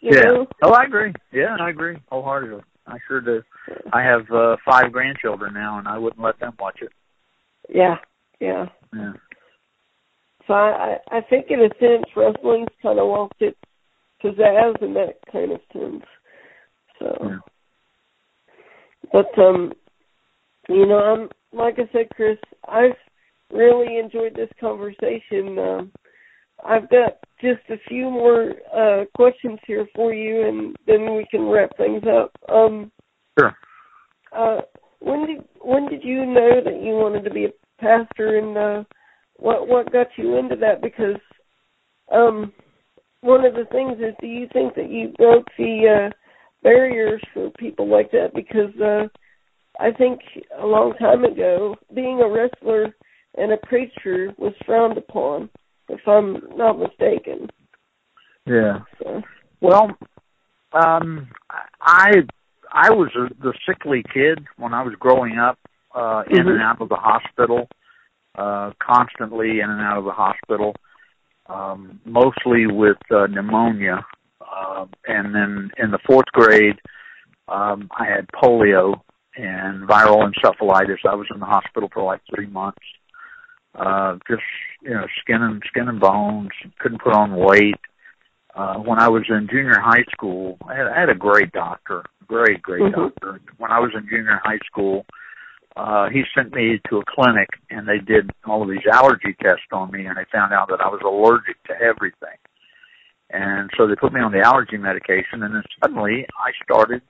You 0.00 0.16
yeah. 0.16 0.22
know? 0.22 0.46
Oh, 0.62 0.72
I 0.72 0.84
agree. 0.84 1.12
Yeah, 1.32 1.56
I 1.60 1.70
agree 1.70 1.96
wholeheartedly. 2.08 2.62
I 2.86 2.98
sure 3.06 3.20
do. 3.20 3.42
I 3.92 4.02
have 4.02 4.28
uh, 4.30 4.56
five 4.64 4.92
grandchildren 4.92 5.54
now, 5.54 5.78
and 5.78 5.86
I 5.86 5.98
wouldn't 5.98 6.22
let 6.22 6.40
them 6.40 6.54
watch 6.58 6.80
it. 6.82 6.90
Yeah, 7.68 7.96
yeah. 8.40 8.66
Yeah. 8.94 9.12
So 10.46 10.54
I, 10.54 10.98
I 11.10 11.18
I 11.18 11.20
think 11.20 11.46
in 11.50 11.60
a 11.60 11.68
sense 11.78 12.04
wrestling's 12.16 12.68
kind 12.82 12.98
of 12.98 13.06
lost 13.06 13.34
its 13.38 13.58
pizzazz 14.22 14.82
in 14.82 14.94
that 14.94 15.18
kind 15.30 15.52
of 15.52 15.60
sense. 15.72 16.04
So, 16.98 17.16
Yeah. 17.22 17.38
but 19.12 19.38
um, 19.38 19.72
you 20.68 20.86
know, 20.86 20.98
I'm 20.98 21.28
like 21.52 21.74
I 21.78 21.90
said, 21.92 22.08
Chris, 22.14 22.38
I've 22.68 22.96
really 23.52 23.98
enjoyed 23.98 24.34
this 24.34 24.50
conversation. 24.60 25.58
Um, 25.58 25.92
I've 26.64 26.88
got 26.88 27.18
just 27.40 27.60
a 27.70 27.76
few 27.88 28.10
more 28.10 28.52
uh 28.74 29.04
questions 29.14 29.58
here 29.66 29.86
for 29.94 30.12
you, 30.12 30.46
and 30.46 30.76
then 30.86 31.14
we 31.14 31.26
can 31.30 31.46
wrap 31.46 31.76
things 31.76 32.02
up. 32.06 32.32
Um, 32.52 32.90
Sure. 33.38 33.56
uh, 34.36 34.60
when 35.00 35.26
did 35.26 35.44
when 35.60 35.88
did 35.88 36.04
you 36.04 36.26
know 36.26 36.60
that 36.64 36.82
you 36.82 36.92
wanted 36.92 37.24
to 37.24 37.30
be 37.30 37.46
a 37.46 37.52
pastor, 37.80 38.38
and 38.38 38.56
uh, 38.56 38.84
what 39.36 39.68
what 39.68 39.92
got 39.92 40.08
you 40.16 40.36
into 40.36 40.56
that? 40.56 40.82
Because 40.82 41.20
um, 42.12 42.52
one 43.22 43.44
of 43.44 43.54
the 43.54 43.64
things 43.72 43.98
is, 43.98 44.14
do 44.20 44.26
you 44.26 44.48
think 44.52 44.74
that 44.74 44.90
you 44.90 45.12
broke 45.16 45.46
the 45.58 46.08
uh, 46.10 46.10
barriers 46.62 47.22
for 47.32 47.50
people 47.58 47.88
like 47.88 48.10
that? 48.12 48.32
Because 48.34 48.74
uh, 48.80 49.08
I 49.80 49.90
think 49.90 50.20
a 50.58 50.66
long 50.66 50.94
time 50.94 51.24
ago, 51.24 51.76
being 51.94 52.20
a 52.20 52.28
wrestler 52.28 52.94
and 53.36 53.52
a 53.52 53.56
preacher 53.56 54.34
was 54.38 54.52
frowned 54.66 54.98
upon, 54.98 55.48
if 55.88 56.00
I'm 56.06 56.56
not 56.56 56.78
mistaken. 56.78 57.48
Yeah. 58.46 58.80
So, 59.02 59.22
Well, 59.60 59.96
um, 60.72 61.28
I 61.80 62.22
I 62.72 62.90
was 62.90 63.10
a, 63.14 63.32
the 63.42 63.52
sickly 63.66 64.02
kid 64.12 64.46
when 64.56 64.72
I 64.74 64.82
was 64.82 64.94
growing 64.98 65.38
up, 65.38 65.58
uh, 65.94 66.24
in 66.30 66.46
Mhm. 66.46 66.52
and 66.52 66.62
out 66.62 66.80
of 66.80 66.88
the 66.88 66.96
hospital, 66.96 67.68
uh, 68.36 68.72
constantly 68.78 69.60
in 69.60 69.70
and 69.70 69.80
out 69.80 69.98
of 69.98 70.04
the 70.04 70.12
hospital, 70.12 70.74
um, 71.48 72.00
mostly 72.04 72.66
with 72.66 72.98
uh, 73.10 73.26
pneumonia. 73.26 74.04
Uh, 74.40 74.86
and 75.06 75.34
then 75.34 75.70
in 75.78 75.90
the 75.90 75.98
fourth 76.06 76.30
grade, 76.32 76.78
um, 77.48 77.88
I 77.96 78.04
had 78.06 78.26
polio 78.28 79.00
and 79.36 79.88
viral 79.88 80.28
encephalitis. 80.28 81.04
I 81.08 81.14
was 81.14 81.26
in 81.32 81.40
the 81.40 81.46
hospital 81.46 81.88
for 81.92 82.02
like 82.02 82.20
three 82.34 82.46
months. 82.46 82.82
Uh, 83.74 84.18
just 84.28 84.42
you 84.82 84.90
know, 84.90 85.06
skin 85.20 85.42
and 85.42 85.62
skin 85.66 85.88
and 85.88 86.00
bones. 86.00 86.50
Couldn't 86.78 87.02
put 87.02 87.14
on 87.14 87.34
weight. 87.34 87.80
Uh, 88.54 88.74
when 88.76 88.98
I 88.98 89.08
was 89.08 89.24
in 89.30 89.48
junior 89.50 89.80
high 89.80 90.04
school, 90.12 90.58
I 90.68 90.76
had, 90.76 90.86
I 90.86 91.00
had 91.00 91.08
a 91.08 91.14
great 91.14 91.52
doctor, 91.52 92.04
great, 92.26 92.60
great 92.60 92.82
mm-hmm. 92.82 93.00
doctor. 93.00 93.40
When 93.56 93.70
I 93.70 93.80
was 93.80 93.92
in 93.96 94.06
junior 94.10 94.40
high 94.44 94.58
school, 94.66 95.06
uh, 95.76 96.10
he 96.10 96.22
sent 96.36 96.54
me 96.54 96.78
to 96.90 96.98
a 96.98 97.04
clinic 97.08 97.48
and 97.70 97.88
they 97.88 97.98
did 97.98 98.30
all 98.44 98.62
of 98.62 98.68
these 98.68 98.86
allergy 98.92 99.34
tests 99.42 99.64
on 99.72 99.90
me 99.90 100.04
and 100.04 100.18
they 100.18 100.26
found 100.30 100.52
out 100.52 100.68
that 100.68 100.82
I 100.82 100.88
was 100.88 101.00
allergic 101.02 101.62
to 101.64 101.74
everything. 101.80 102.36
And 103.30 103.70
so 103.78 103.86
they 103.86 103.94
put 103.94 104.12
me 104.12 104.20
on 104.20 104.32
the 104.32 104.40
allergy 104.40 104.76
medication 104.76 105.42
and 105.42 105.54
then 105.54 105.62
suddenly 105.80 106.26
I 106.36 106.52
started 106.62 107.00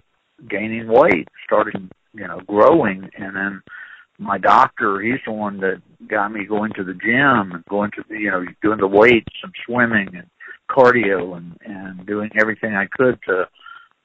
gaining 0.48 0.86
weight, 0.86 1.26
started, 1.44 1.90
you 2.14 2.26
know, 2.26 2.40
growing 2.46 3.10
and 3.16 3.36
then 3.36 3.62
my 4.18 4.38
doctor, 4.38 5.00
he's 5.00 5.20
the 5.26 5.32
one 5.32 5.58
that 5.60 5.82
got 6.08 6.32
me 6.32 6.44
going 6.44 6.72
to 6.76 6.84
the 6.84 6.94
gym 6.94 7.52
and 7.52 7.64
going 7.68 7.90
to 7.92 8.04
the, 8.08 8.18
you 8.18 8.30
know, 8.30 8.44
doing 8.62 8.78
the 8.78 8.86
weights 8.86 9.34
and 9.42 9.52
swimming 9.66 10.08
and 10.14 10.26
cardio 10.70 11.36
and, 11.36 11.56
and 11.64 12.06
doing 12.06 12.30
everything 12.38 12.74
I 12.74 12.86
could 12.86 13.18
to, 13.26 13.48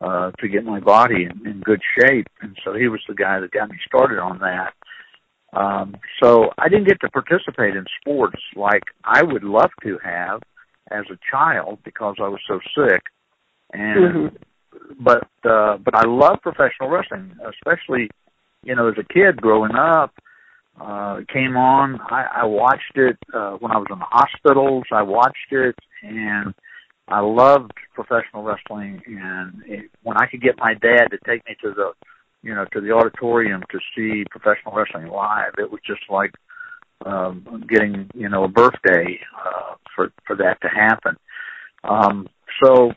uh, 0.02 0.32
to 0.40 0.48
get 0.48 0.66
my 0.66 0.80
body 0.80 1.26
in, 1.26 1.48
in 1.48 1.62
good 1.62 1.82
shape. 1.98 2.28
And 2.42 2.58
so 2.64 2.74
he 2.74 2.88
was 2.88 3.02
the 3.08 3.16
guy 3.16 3.40
that 3.40 3.52
got 3.52 3.70
me 3.70 3.78
started 3.86 4.20
on 4.20 4.40
that. 4.40 4.74
Um, 5.54 5.96
so 6.22 6.50
I 6.58 6.68
didn't 6.68 6.88
get 6.88 7.00
to 7.02 7.10
participate 7.10 7.76
in 7.76 7.86
sports 8.02 8.42
like 8.56 8.84
I 9.04 9.24
would 9.24 9.44
love 9.44 9.72
to 9.84 9.98
have 10.04 10.42
as 10.92 11.06
a 11.12 11.18
child 11.30 11.80
because 11.84 12.16
I 12.20 12.28
was 12.28 12.42
so 12.48 12.60
sick. 12.76 13.02
And, 13.74 14.00
mm-hmm. 14.00 14.36
But, 15.00 15.28
uh, 15.44 15.78
but 15.78 15.96
I 15.96 16.06
love 16.06 16.40
professional 16.42 16.90
wrestling, 16.90 17.36
especially, 17.48 18.10
you 18.64 18.76
know, 18.76 18.88
as 18.88 18.96
a 18.98 19.14
kid 19.14 19.42
growing 19.42 19.76
up, 19.76 20.14
uh, 20.80 21.22
came 21.32 21.58
on. 21.58 22.00
I, 22.02 22.42
I 22.42 22.46
watched 22.46 22.96
it, 22.96 23.18
uh, 23.34 23.52
when 23.54 23.72
I 23.72 23.78
was 23.78 23.88
in 23.92 24.00
the 24.00 24.06
hospitals. 24.06 24.86
I 24.92 25.02
watched 25.02 25.52
it 25.52 25.76
and, 26.04 26.54
I 27.10 27.22
loved 27.22 27.72
professional 27.94 28.44
wrestling, 28.44 29.02
and 29.06 29.64
it, 29.66 29.90
when 30.04 30.18
I 30.18 30.26
could 30.26 30.42
get 30.42 30.58
my 30.58 30.74
dad 30.74 31.08
to 31.12 31.18
take 31.26 31.46
me 31.48 31.56
to 31.64 31.74
the, 31.74 31.94
you 32.44 32.54
know, 32.54 32.66
to 32.74 32.82
the 32.82 32.92
auditorium 32.92 33.64
to 33.72 33.80
see 33.96 34.26
professional 34.30 34.76
wrestling 34.76 35.08
live, 35.08 35.54
it 35.58 35.72
was 35.72 35.80
just 35.88 36.02
like 36.10 36.34
um, 37.06 37.64
getting, 37.70 38.10
you 38.14 38.28
know, 38.28 38.44
a 38.44 38.50
birthday 38.50 39.20
uh, 39.46 39.76
for 39.96 40.12
for 40.26 40.36
that 40.36 40.60
to 40.62 40.68
happen. 40.68 41.16
Um, 41.86 42.28
so 42.62 42.92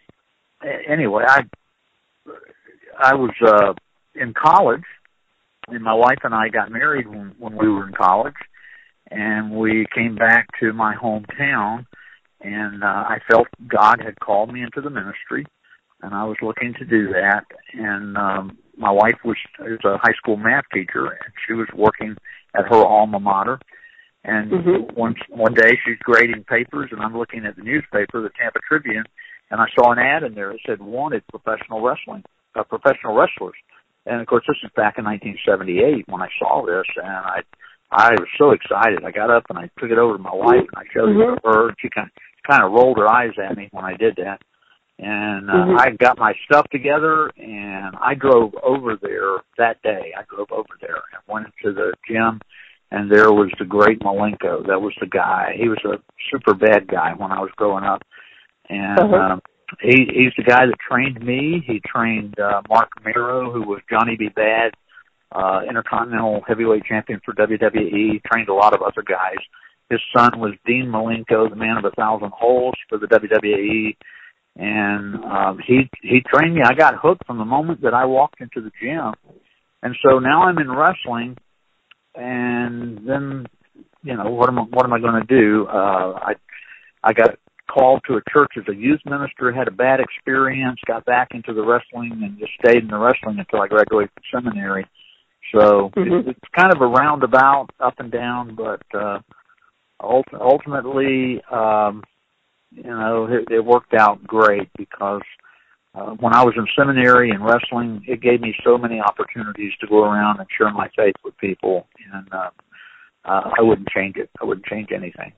anyway, 0.89 1.25
I 1.29 1.43
I 2.99 3.15
was 3.15 3.31
uh, 3.47 3.75
in 4.15 4.35
college, 4.35 4.85
and 5.69 5.83
my 5.83 5.95
wife 5.95 6.19
and 6.25 6.35
I 6.35 6.49
got 6.49 6.71
married 6.71 7.09
when, 7.09 7.35
when 7.39 7.57
we 7.57 7.69
were 7.69 7.87
in 7.87 7.95
college, 7.95 8.35
and 9.11 9.53
we 9.53 9.87
came 9.95 10.15
back 10.15 10.49
to 10.61 10.73
my 10.73 10.95
hometown 10.95 11.87
and 12.41 12.83
uh, 12.83 12.87
I 12.87 13.19
felt 13.31 13.49
God 13.67 14.01
had 14.03 14.19
called 14.21 14.53
me 14.53 14.63
into 14.63 14.81
the 14.81 14.91
ministry, 14.91 15.47
and 16.03 16.15
I 16.15 16.25
was 16.25 16.37
looking 16.43 16.75
to 16.79 16.85
do 16.85 17.09
that. 17.09 17.45
And 17.75 18.17
um, 18.17 18.59
my 18.77 18.91
wife 18.91 19.19
was 19.25 19.37
was 19.59 19.81
a 19.85 19.99
high 19.99 20.15
school 20.17 20.37
math 20.37 20.65
teacher, 20.73 21.07
and 21.07 21.33
she 21.47 21.53
was 21.53 21.69
working 21.75 22.17
at 22.55 22.67
her 22.69 22.85
alma 22.85 23.21
mater. 23.21 23.61
And 24.25 24.51
mm-hmm. 24.51 24.99
one 24.99 25.15
one 25.29 25.55
day 25.55 25.79
she's 25.85 25.99
grading 26.01 26.45
papers, 26.45 26.91
and 26.93 27.01
I'm 27.01 27.17
looking 27.17 27.45
at 27.45 27.57
the 27.57 27.63
newspaper, 27.63 28.23
the 28.23 28.31
Tampa 28.41 28.61
Tribune, 28.67 29.05
and 29.51 29.61
I 29.61 29.67
saw 29.75 29.93
an 29.93 29.99
ad 29.99 30.23
in 30.23 30.35
there 30.35 30.53
that 30.53 30.61
said 30.67 30.81
wanted 30.81 31.23
professional 31.29 31.83
wrestling, 31.83 32.25
uh, 32.55 32.65
professional 32.65 33.15
wrestlers. 33.15 33.57
And 34.07 34.21
of 34.21 34.27
course, 34.27 34.45
this 34.49 34.57
is 34.65 34.71
back 34.75 34.97
in 34.99 35.05
1978 35.05 36.09
when 36.09 36.23
I 36.23 36.29
saw 36.39 36.65
this, 36.65 36.87
and 36.97 37.07
I 37.07 37.43
I 37.93 38.13
was 38.13 38.29
so 38.39 38.53
excited. 38.53 39.05
I 39.05 39.11
got 39.11 39.31
up 39.31 39.45
and 39.51 39.59
I 39.59 39.69
took 39.79 39.91
it 39.91 39.99
over 39.99 40.17
to 40.17 40.23
my 40.23 40.35
wife 40.35 40.63
and 40.73 40.77
I 40.77 40.85
showed 40.95 41.11
mm-hmm. 41.11 41.35
it 41.35 41.43
to 41.43 41.49
her. 41.49 41.75
She 41.81 41.89
kind 41.91 42.07
of 42.07 42.13
kind 42.49 42.63
of 42.63 42.73
rolled 42.73 42.99
her 42.99 43.11
eyes 43.11 43.35
at 43.37 43.57
me 43.57 43.69
when 43.73 43.85
I 43.85 43.97
did 43.97 44.17
that. 44.17 44.41
And 44.99 45.51
uh, 45.51 45.55
mm-hmm. 45.55 45.79
I 45.79 45.91
got 45.99 46.19
my 46.19 46.33
stuff 46.45 46.67
together 46.71 47.31
and 47.37 47.97
I 47.97 48.15
drove 48.15 48.55
over 48.63 48.97
there 49.01 49.39
that 49.59 49.83
day. 49.83 50.13
I 50.17 50.23
drove 50.29 50.53
over 50.53 50.77
there 50.81 51.03
and 51.13 51.23
went 51.27 51.47
into 51.47 51.75
the 51.75 51.93
gym 52.09 52.41
and 52.91 53.11
there 53.11 53.33
was 53.33 53.51
the 53.59 53.65
great 53.65 54.01
Malenko. 54.01 54.67
That 54.67 54.81
was 54.81 54.95
the 55.01 55.07
guy. 55.07 55.55
He 55.57 55.69
was 55.69 55.79
a 55.85 55.99
super 56.31 56.55
bad 56.55 56.87
guy 56.87 57.13
when 57.17 57.33
I 57.33 57.41
was 57.41 57.51
growing 57.57 57.85
up. 57.85 58.03
And 58.71 58.99
uh-huh. 58.99 59.17
um, 59.17 59.41
he 59.83 60.07
he's 60.13 60.33
the 60.37 60.45
guy 60.45 60.67
that 60.67 60.77
trained 60.89 61.21
me. 61.25 61.63
He 61.67 61.81
trained 61.85 62.39
uh, 62.39 62.63
Marc 62.69 62.91
Mero, 63.05 63.53
who 63.53 63.63
was 63.63 63.81
Johnny 63.91 64.17
B. 64.17 64.29
Bad, 64.35 64.73
uh, 65.33 65.61
Intercontinental 65.69 66.43
Heavyweight 66.47 66.85
Champion 66.85 67.21
for 67.25 67.35
WWE. 67.35 68.23
Trained 68.23 68.49
a 68.49 68.55
lot 68.55 68.75
of 68.75 68.83
other 68.83 69.03
guys. 69.03 69.39
His 69.91 70.01
son 70.17 70.39
was 70.39 70.55
Dean 70.65 70.87
Malenko, 70.87 71.51
the 71.51 71.57
man 71.57 71.77
of 71.77 71.85
a 71.85 71.91
thousand 71.91 72.31
holes 72.33 72.75
for 72.89 72.97
the 72.97 73.07
WWE, 73.07 73.97
and 74.57 75.25
um, 75.25 75.59
he 75.67 75.91
he 76.03 76.21
trained 76.33 76.55
me. 76.55 76.63
I 76.65 76.75
got 76.75 76.95
hooked 76.95 77.27
from 77.27 77.39
the 77.39 77.45
moment 77.45 77.83
that 77.83 77.95
I 77.95 78.05
walked 78.05 78.41
into 78.41 78.61
the 78.61 78.71
gym, 78.81 79.15
and 79.83 79.97
so 80.05 80.21
now 80.21 80.45
I'm 80.45 80.59
in 80.59 80.71
wrestling, 80.71 81.37
and 82.15 82.99
then 83.05 83.47
you 84.05 84.17
know 84.17 84.31
what 84.31 84.49
am 84.49 84.61
I, 84.61 84.63
what 84.63 84.85
am 84.85 84.93
I 84.93 85.01
going 85.01 85.21
to 85.21 85.27
do? 85.27 85.67
Uh, 85.67 86.13
I 86.23 86.33
I 87.03 87.13
got 87.13 87.31
called 87.73 88.03
to 88.07 88.15
a 88.15 88.21
church 88.31 88.53
as 88.57 88.65
a 88.69 88.75
youth 88.75 89.01
minister, 89.05 89.53
had 89.53 89.69
a 89.69 89.73
bad 89.73 90.01
experience, 90.01 90.79
got 90.87 91.05
back 91.05 91.29
into 91.33 91.53
the 91.55 91.63
wrestling, 91.63 92.21
and 92.23 92.39
just 92.39 92.53
stayed 92.63 92.83
in 92.83 92.89
the 92.89 92.99
wrestling 92.99 93.39
until 93.39 93.63
I 93.63 93.69
graduated 93.69 94.11
from 94.15 94.45
seminary. 94.45 94.87
So 95.55 95.91
mm-hmm. 95.97 96.29
it's, 96.29 96.29
it's 96.29 96.51
kind 96.57 96.73
of 96.75 96.81
a 96.81 96.87
roundabout, 96.87 97.69
up 97.81 97.95
and 97.99 98.11
down, 98.11 98.55
but 98.55 98.83
uh, 98.95 99.21
ultimately, 100.03 101.43
um, 101.51 102.03
you 102.71 102.83
know, 102.83 103.27
it, 103.31 103.53
it 103.53 103.65
worked 103.65 103.95
out 103.95 104.25
great 104.27 104.69
because 104.77 105.23
uh, 105.95 106.11
when 106.21 106.35
I 106.35 106.45
was 106.45 106.55
in 106.57 106.67
seminary 106.79 107.31
and 107.31 107.45
wrestling, 107.45 108.03
it 108.07 108.21
gave 108.21 108.41
me 108.41 108.55
so 108.65 108.79
many 108.79 109.01
opportunities 109.01 109.73
to 109.81 109.89
go 109.89 110.05
around 110.05 110.39
and 110.39 110.49
share 110.57 110.71
my 110.71 110.89
faith 110.97 111.17
with 111.25 111.37
people, 111.39 111.87
and 112.13 112.29
uh, 112.33 112.51
uh, 113.25 113.51
I 113.59 113.63
wouldn't 113.63 113.89
change 113.89 114.17
it. 114.17 114.31
I 114.41 114.45
wouldn't 114.45 114.67
change 114.67 114.91
anything. 114.95 115.33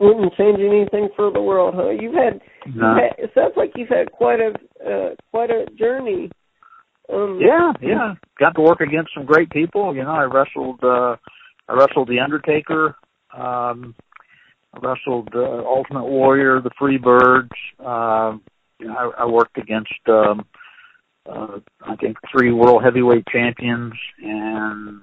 Wouldn't 0.00 0.34
change 0.34 0.58
anything 0.58 1.10
for 1.14 1.30
the 1.30 1.42
world, 1.42 1.74
huh? 1.76 1.90
You've 1.90 2.14
had, 2.14 2.40
no. 2.74 2.94
you've 2.94 2.96
had 2.96 3.24
it 3.24 3.30
sounds 3.34 3.52
like 3.56 3.72
you've 3.76 3.88
had 3.88 4.10
quite 4.10 4.40
a 4.40 4.54
uh, 4.84 5.14
quite 5.30 5.50
a 5.50 5.66
journey. 5.78 6.30
Um, 7.12 7.38
yeah, 7.40 7.72
yeah. 7.82 8.14
Got 8.38 8.54
to 8.54 8.62
work 8.62 8.80
against 8.80 9.12
some 9.14 9.26
great 9.26 9.50
people. 9.50 9.94
You 9.94 10.04
know, 10.04 10.12
I 10.12 10.24
wrestled 10.24 10.82
uh 10.82 11.16
I 11.68 11.74
wrestled 11.74 12.08
the 12.08 12.20
Undertaker 12.20 12.96
um, 13.36 13.94
I 14.74 14.78
wrestled 14.82 15.28
uh, 15.34 15.64
Ultimate 15.66 16.04
Warrior, 16.04 16.60
the 16.60 16.70
Freebirds. 16.80 17.50
Uh, 17.78 18.38
I, 18.88 19.10
I 19.18 19.26
worked 19.26 19.58
against, 19.58 19.92
um, 20.08 20.46
uh, 21.28 21.58
I 21.82 21.96
think, 21.96 22.16
three 22.30 22.52
world 22.52 22.82
heavyweight 22.82 23.26
champions, 23.32 23.94
and 24.22 25.02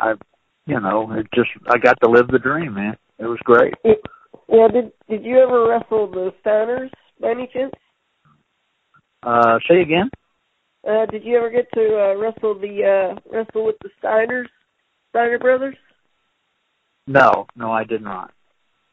I, 0.00 0.14
you 0.66 0.80
know, 0.80 1.12
it 1.12 1.26
just 1.34 1.50
I 1.68 1.78
got 1.78 1.98
to 2.02 2.10
live 2.10 2.28
the 2.28 2.38
dream, 2.38 2.74
man. 2.74 2.96
It 3.18 3.26
was 3.26 3.38
great. 3.44 3.74
Yeah. 4.48 4.68
Did 4.68 4.92
Did 5.08 5.24
you 5.24 5.38
ever 5.38 5.68
wrestle 5.68 6.10
the 6.10 6.32
Steiners 6.44 6.90
by 7.20 7.30
any 7.30 7.48
chance? 7.52 7.72
Uh, 9.22 9.58
say 9.68 9.80
again. 9.80 10.10
Uh, 10.88 11.06
did 11.06 11.24
you 11.24 11.36
ever 11.36 11.50
get 11.50 11.70
to 11.74 11.80
uh, 11.80 12.14
wrestle 12.14 12.58
the 12.58 12.84
uh, 13.16 13.20
wrestle 13.30 13.66
with 13.66 13.76
the 13.82 13.90
Steiners, 14.02 14.46
Steiner 15.10 15.38
brothers? 15.38 15.76
No, 17.06 17.46
no, 17.56 17.72
I 17.72 17.84
did 17.84 18.02
not. 18.02 18.32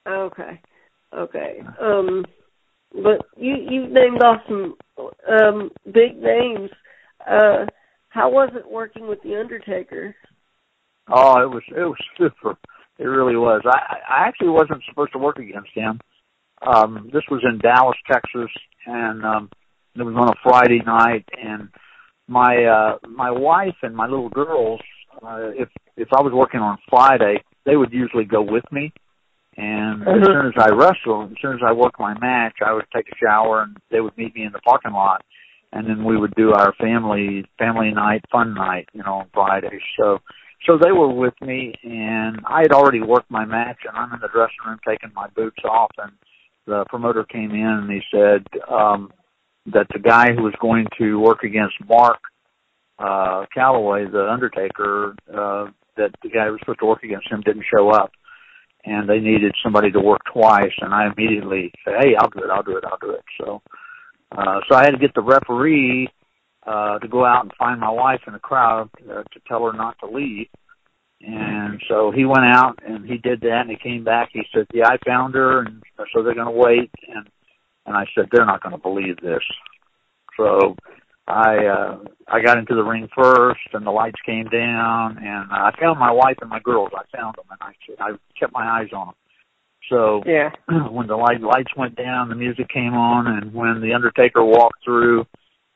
Okay, 0.08 0.60
okay. 1.14 1.62
Um, 1.82 2.26
but 2.94 3.26
you 3.38 3.56
you've 3.70 3.92
named 3.92 4.22
off 4.24 4.42
some 4.48 4.76
um 5.30 5.70
big 5.86 6.18
names. 6.18 6.70
Uh, 7.30 7.66
how 8.10 8.30
was 8.30 8.50
it 8.56 8.70
working 8.70 9.08
with 9.08 9.22
the 9.24 9.40
Undertaker? 9.40 10.16
Oh, 11.08 11.42
it 11.42 11.50
was 11.50 11.64
it 11.70 11.84
was 11.84 11.98
super. 12.18 12.58
It 12.98 13.06
really 13.06 13.36
was. 13.36 13.62
I 13.66 13.98
I 14.10 14.28
actually 14.28 14.50
wasn't 14.50 14.84
supposed 14.88 15.12
to 15.14 15.20
work 15.20 15.38
against 15.38 15.72
him. 15.74 16.00
Um, 16.62 17.10
this 17.14 17.24
was 17.30 17.44
in 17.44 17.60
Dallas, 17.60 17.98
Texas, 18.10 18.52
and 18.86 19.26
um, 19.26 19.50
it 19.96 20.04
was 20.04 20.16
on 20.16 20.30
a 20.30 20.40
Friday 20.44 20.82
night. 20.86 21.26
And 21.42 21.70
my 22.28 22.64
uh, 22.64 23.08
my 23.08 23.32
wife 23.32 23.76
and 23.82 23.96
my 23.96 24.06
little 24.06 24.30
girls, 24.30 24.82
uh, 25.22 25.52
if 25.56 25.70
if 25.98 26.10
I 26.18 26.22
was 26.22 26.34
working 26.34 26.62
on 26.62 26.78
Friday, 26.90 27.44
they 27.66 27.76
would 27.76 27.92
usually 27.92 28.26
go 28.26 28.42
with 28.42 28.64
me. 28.72 28.94
And 29.58 30.02
as 30.02 30.08
uh-huh. 30.08 30.26
soon 30.26 30.46
as 30.48 30.54
I 30.60 30.70
wrestled, 30.72 31.32
as 31.32 31.38
soon 31.42 31.54
as 31.54 31.62
I 31.66 31.72
worked 31.72 32.00
my 32.00 32.18
match, 32.20 32.58
I 32.66 32.74
would 32.74 32.86
take 32.94 33.08
a 33.08 33.16
shower 33.16 33.62
and 33.62 33.78
they 33.90 34.02
would 34.02 34.18
meet 34.18 34.36
me 34.36 34.44
in 34.44 34.52
the 34.52 34.60
parking 34.60 34.92
lot. 34.92 35.24
And 35.72 35.88
then 35.88 36.04
we 36.04 36.18
would 36.18 36.36
do 36.36 36.52
our 36.52 36.74
family, 36.80 37.46
family 37.58 37.92
night, 37.92 38.24
fun 38.32 38.54
night, 38.54 38.88
you 38.94 39.04
know, 39.04 39.16
on 39.16 39.30
Friday. 39.34 39.80
So, 40.00 40.20
so 40.66 40.78
they 40.78 40.92
were 40.92 41.14
with 41.14 41.34
me, 41.42 41.74
and 41.84 42.40
I 42.46 42.62
had 42.62 42.72
already 42.72 43.02
worked 43.02 43.30
my 43.30 43.46
match, 43.46 43.80
and 43.88 43.96
I'm 43.98 44.14
in 44.14 44.20
the 44.20 44.30
dressing 44.30 44.56
room 44.66 44.80
taking 44.88 45.12
my 45.16 45.28
boots 45.36 45.64
off, 45.64 45.92
and 45.98 46.12
the 46.66 46.86
promoter 46.90 47.24
came 47.24 47.52
in 47.52 47.62
and 47.62 47.92
he 47.92 48.02
said 48.12 48.46
um, 48.70 49.12
that 49.68 49.88
the 49.94 50.00
guy 50.00 50.34
who 50.34 50.44
was 50.44 50.56
going 50.60 50.88
to 50.98 51.20
work 51.20 51.44
against 51.44 51.76
Mark 51.88 52.20
uh, 52.98 53.46
Calaway, 53.56 54.12
the 54.12 54.28
Undertaker, 54.30 55.16
uh, 55.30 55.68
that 55.98 56.12
the 56.24 56.30
guy 56.30 56.46
who 56.46 56.52
was 56.52 56.60
supposed 56.62 56.80
to 56.80 56.86
work 56.86 57.04
against 57.04 57.30
him 57.30 57.42
didn't 57.42 57.66
show 57.74 57.90
up, 57.90 58.12
and 58.86 59.08
they 59.08 59.20
needed 59.20 59.54
somebody 59.64 59.92
to 59.92 60.00
work 60.00 60.22
twice, 60.32 60.74
and 60.82 60.94
I 60.94 61.08
immediately 61.08 61.72
said, 61.84 61.96
"Hey, 62.00 62.16
I'll 62.16 62.30
do 62.30 62.40
it, 62.40 62.50
I'll 62.50 62.64
do 62.64 62.78
it, 62.78 62.86
I'll 62.86 62.98
do 63.00 63.12
it." 63.12 63.24
So, 63.40 63.62
uh, 64.32 64.60
so 64.68 64.76
I 64.76 64.86
had 64.86 64.92
to 64.92 64.98
get 64.98 65.14
the 65.14 65.22
referee 65.22 66.10
uh, 66.66 67.00
to 67.00 67.08
go 67.08 67.26
out 67.26 67.44
and 67.44 67.52
find 67.58 67.80
my 67.80 67.90
wife 67.90 68.22
in 68.28 68.34
the 68.34 68.40
crowd 68.40 68.90
uh, 69.10 69.24
to 69.24 69.40
tell 69.48 69.66
her 69.66 69.74
not 69.74 69.98
to 70.00 70.08
leave. 70.08 70.48
And 71.22 71.82
so 71.88 72.12
he 72.12 72.26
went 72.26 72.46
out 72.46 72.80
and 72.86 73.06
he 73.06 73.18
did 73.18 73.42
that 73.42 73.62
and 73.62 73.70
he 73.70 73.78
came 73.78 74.04
back. 74.04 74.30
He 74.34 74.44
said, 74.54 74.68
yeah, 74.74 74.88
I 74.88 74.98
found 75.06 75.34
her 75.36 75.62
and 75.62 75.82
so 76.14 76.22
they're 76.22 76.36
going 76.36 76.46
to 76.46 76.52
wait. 76.52 76.92
And, 77.08 77.28
and 77.86 77.96
I 77.96 78.06
said, 78.14 78.26
they're 78.32 78.46
not 78.46 78.62
going 78.62 78.76
to 78.76 78.82
believe 78.82 79.18
this. 79.18 79.44
So 80.38 80.76
I, 81.28 81.66
uh, 81.66 81.98
I 82.28 82.42
got 82.44 82.58
into 82.58 82.76
the 82.76 82.84
ring 82.84 83.08
first 83.16 83.62
and 83.74 83.86
the 83.86 83.92
lights 83.92 84.20
came 84.26 84.46
down 84.46 85.18
and 85.18 85.52
I 85.52 85.72
found 85.80 86.00
my 86.00 86.12
wife 86.12 86.38
and 86.42 86.50
my 86.50 86.60
girls. 86.60 86.92
I 86.96 87.18
found 87.18 87.36
them 87.38 87.46
and 87.50 87.60
I, 87.62 88.04
I 88.04 88.12
kept 88.40 88.54
my 88.54 88.82
eyes 88.82 88.90
on 88.94 89.08
them. 89.08 89.16
So 89.90 90.22
yeah. 90.26 90.50
when 90.90 91.08
the 91.08 91.16
light, 91.16 91.42
lights 91.42 91.72
went 91.78 91.96
down, 91.96 92.30
the 92.30 92.36
music 92.36 92.70
came 92.70 92.94
on 92.94 93.28
and 93.28 93.54
when 93.54 93.82
the 93.82 93.94
Undertaker 93.94 94.44
walked 94.44 94.84
through, 94.84 95.26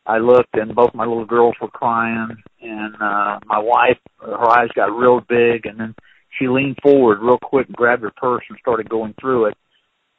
I 0.09 0.17
looked 0.17 0.55
and 0.55 0.73
both 0.73 0.95
my 0.95 1.05
little 1.05 1.25
girls 1.25 1.53
were 1.61 1.69
crying 1.69 2.35
and 2.61 2.95
uh 2.95 3.39
my 3.45 3.59
wife 3.59 3.99
her 4.19 4.49
eyes 4.49 4.69
got 4.75 4.85
real 4.85 5.21
big 5.21 5.67
and 5.67 5.79
then 5.79 5.95
she 6.37 6.47
leaned 6.47 6.77
forward 6.81 7.19
real 7.21 7.37
quick 7.37 7.67
and 7.67 7.75
grabbed 7.75 8.01
her 8.01 8.11
purse 8.17 8.43
and 8.49 8.57
started 8.59 8.89
going 8.89 9.13
through 9.21 9.45
it. 9.45 9.57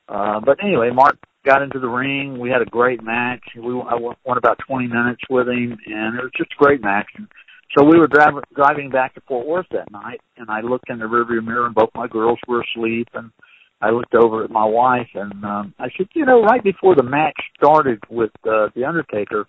Uh 0.08 0.38
but 0.38 0.62
anyway, 0.62 0.90
Mark 0.94 1.18
got 1.44 1.62
into 1.62 1.80
the 1.80 1.88
ring. 1.88 2.38
We 2.38 2.50
had 2.50 2.62
a 2.62 2.66
great 2.66 3.02
match. 3.02 3.42
We 3.56 3.72
I 3.80 3.96
went 3.96 4.38
about 4.38 4.58
20 4.68 4.86
minutes 4.86 5.22
with 5.28 5.48
him 5.48 5.76
and 5.86 6.18
it 6.18 6.22
was 6.22 6.32
just 6.36 6.52
a 6.52 6.62
great 6.62 6.82
match. 6.82 7.08
And 7.16 7.26
so 7.76 7.84
we 7.84 7.98
were 7.98 8.06
driving 8.06 8.42
driving 8.54 8.90
back 8.90 9.14
to 9.14 9.20
Fort 9.22 9.44
Worth 9.44 9.66
that 9.72 9.90
night 9.90 10.20
and 10.36 10.48
I 10.50 10.60
looked 10.60 10.88
in 10.88 11.00
the 11.00 11.06
rearview 11.06 11.44
mirror 11.44 11.66
and 11.66 11.74
both 11.74 11.90
my 11.96 12.06
girls 12.06 12.38
were 12.46 12.62
asleep 12.62 13.08
and 13.14 13.32
I 13.82 13.90
looked 13.90 14.14
over 14.14 14.44
at 14.44 14.50
my 14.50 14.64
wife 14.64 15.08
and 15.14 15.44
um 15.44 15.74
I 15.80 15.88
said, 15.96 16.06
you 16.14 16.26
know, 16.26 16.44
right 16.44 16.62
before 16.62 16.94
the 16.94 17.02
match 17.02 17.40
started 17.56 17.98
with 18.08 18.30
uh, 18.48 18.68
the 18.76 18.84
Undertaker, 18.84 19.46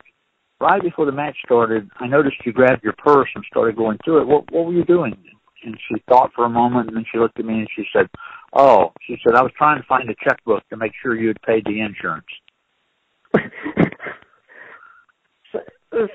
right 0.62 0.82
before 0.82 1.06
the 1.06 1.12
match 1.12 1.36
started, 1.44 1.90
I 2.00 2.08
noticed 2.08 2.38
you 2.46 2.54
grabbed 2.54 2.84
your 2.84 2.94
purse 2.94 3.30
and 3.36 3.44
started 3.50 3.76
going 3.76 3.98
through 4.04 4.22
it. 4.22 4.28
What, 4.28 4.52
what 4.52 4.66
were 4.66 4.74
you 4.74 4.86
doing? 4.86 5.16
And 5.64 5.78
she 5.90 6.02
thought 6.08 6.32
for 6.36 6.46
a 6.46 6.50
moment, 6.50 6.88
and 6.88 6.98
then 6.98 7.06
she 7.12 7.20
looked 7.20 7.40
at 7.40 7.46
me 7.46 7.60
and 7.60 7.68
she 7.76 7.84
said, 7.94 8.08
"Oh," 8.54 8.92
she 9.06 9.18
said, 9.24 9.36
"I 9.36 9.44
was 9.44 9.52
trying 9.56 9.80
to 9.80 9.88
find 9.88 10.10
a 10.10 10.16
checkbook 10.24 10.68
to 10.70 10.78
make 10.78 10.92
sure 11.02 11.16
you 11.16 11.28
had 11.28 11.42
paid 11.44 11.64
the 11.66 11.82
insurance." 11.82 12.26
it 13.36 13.52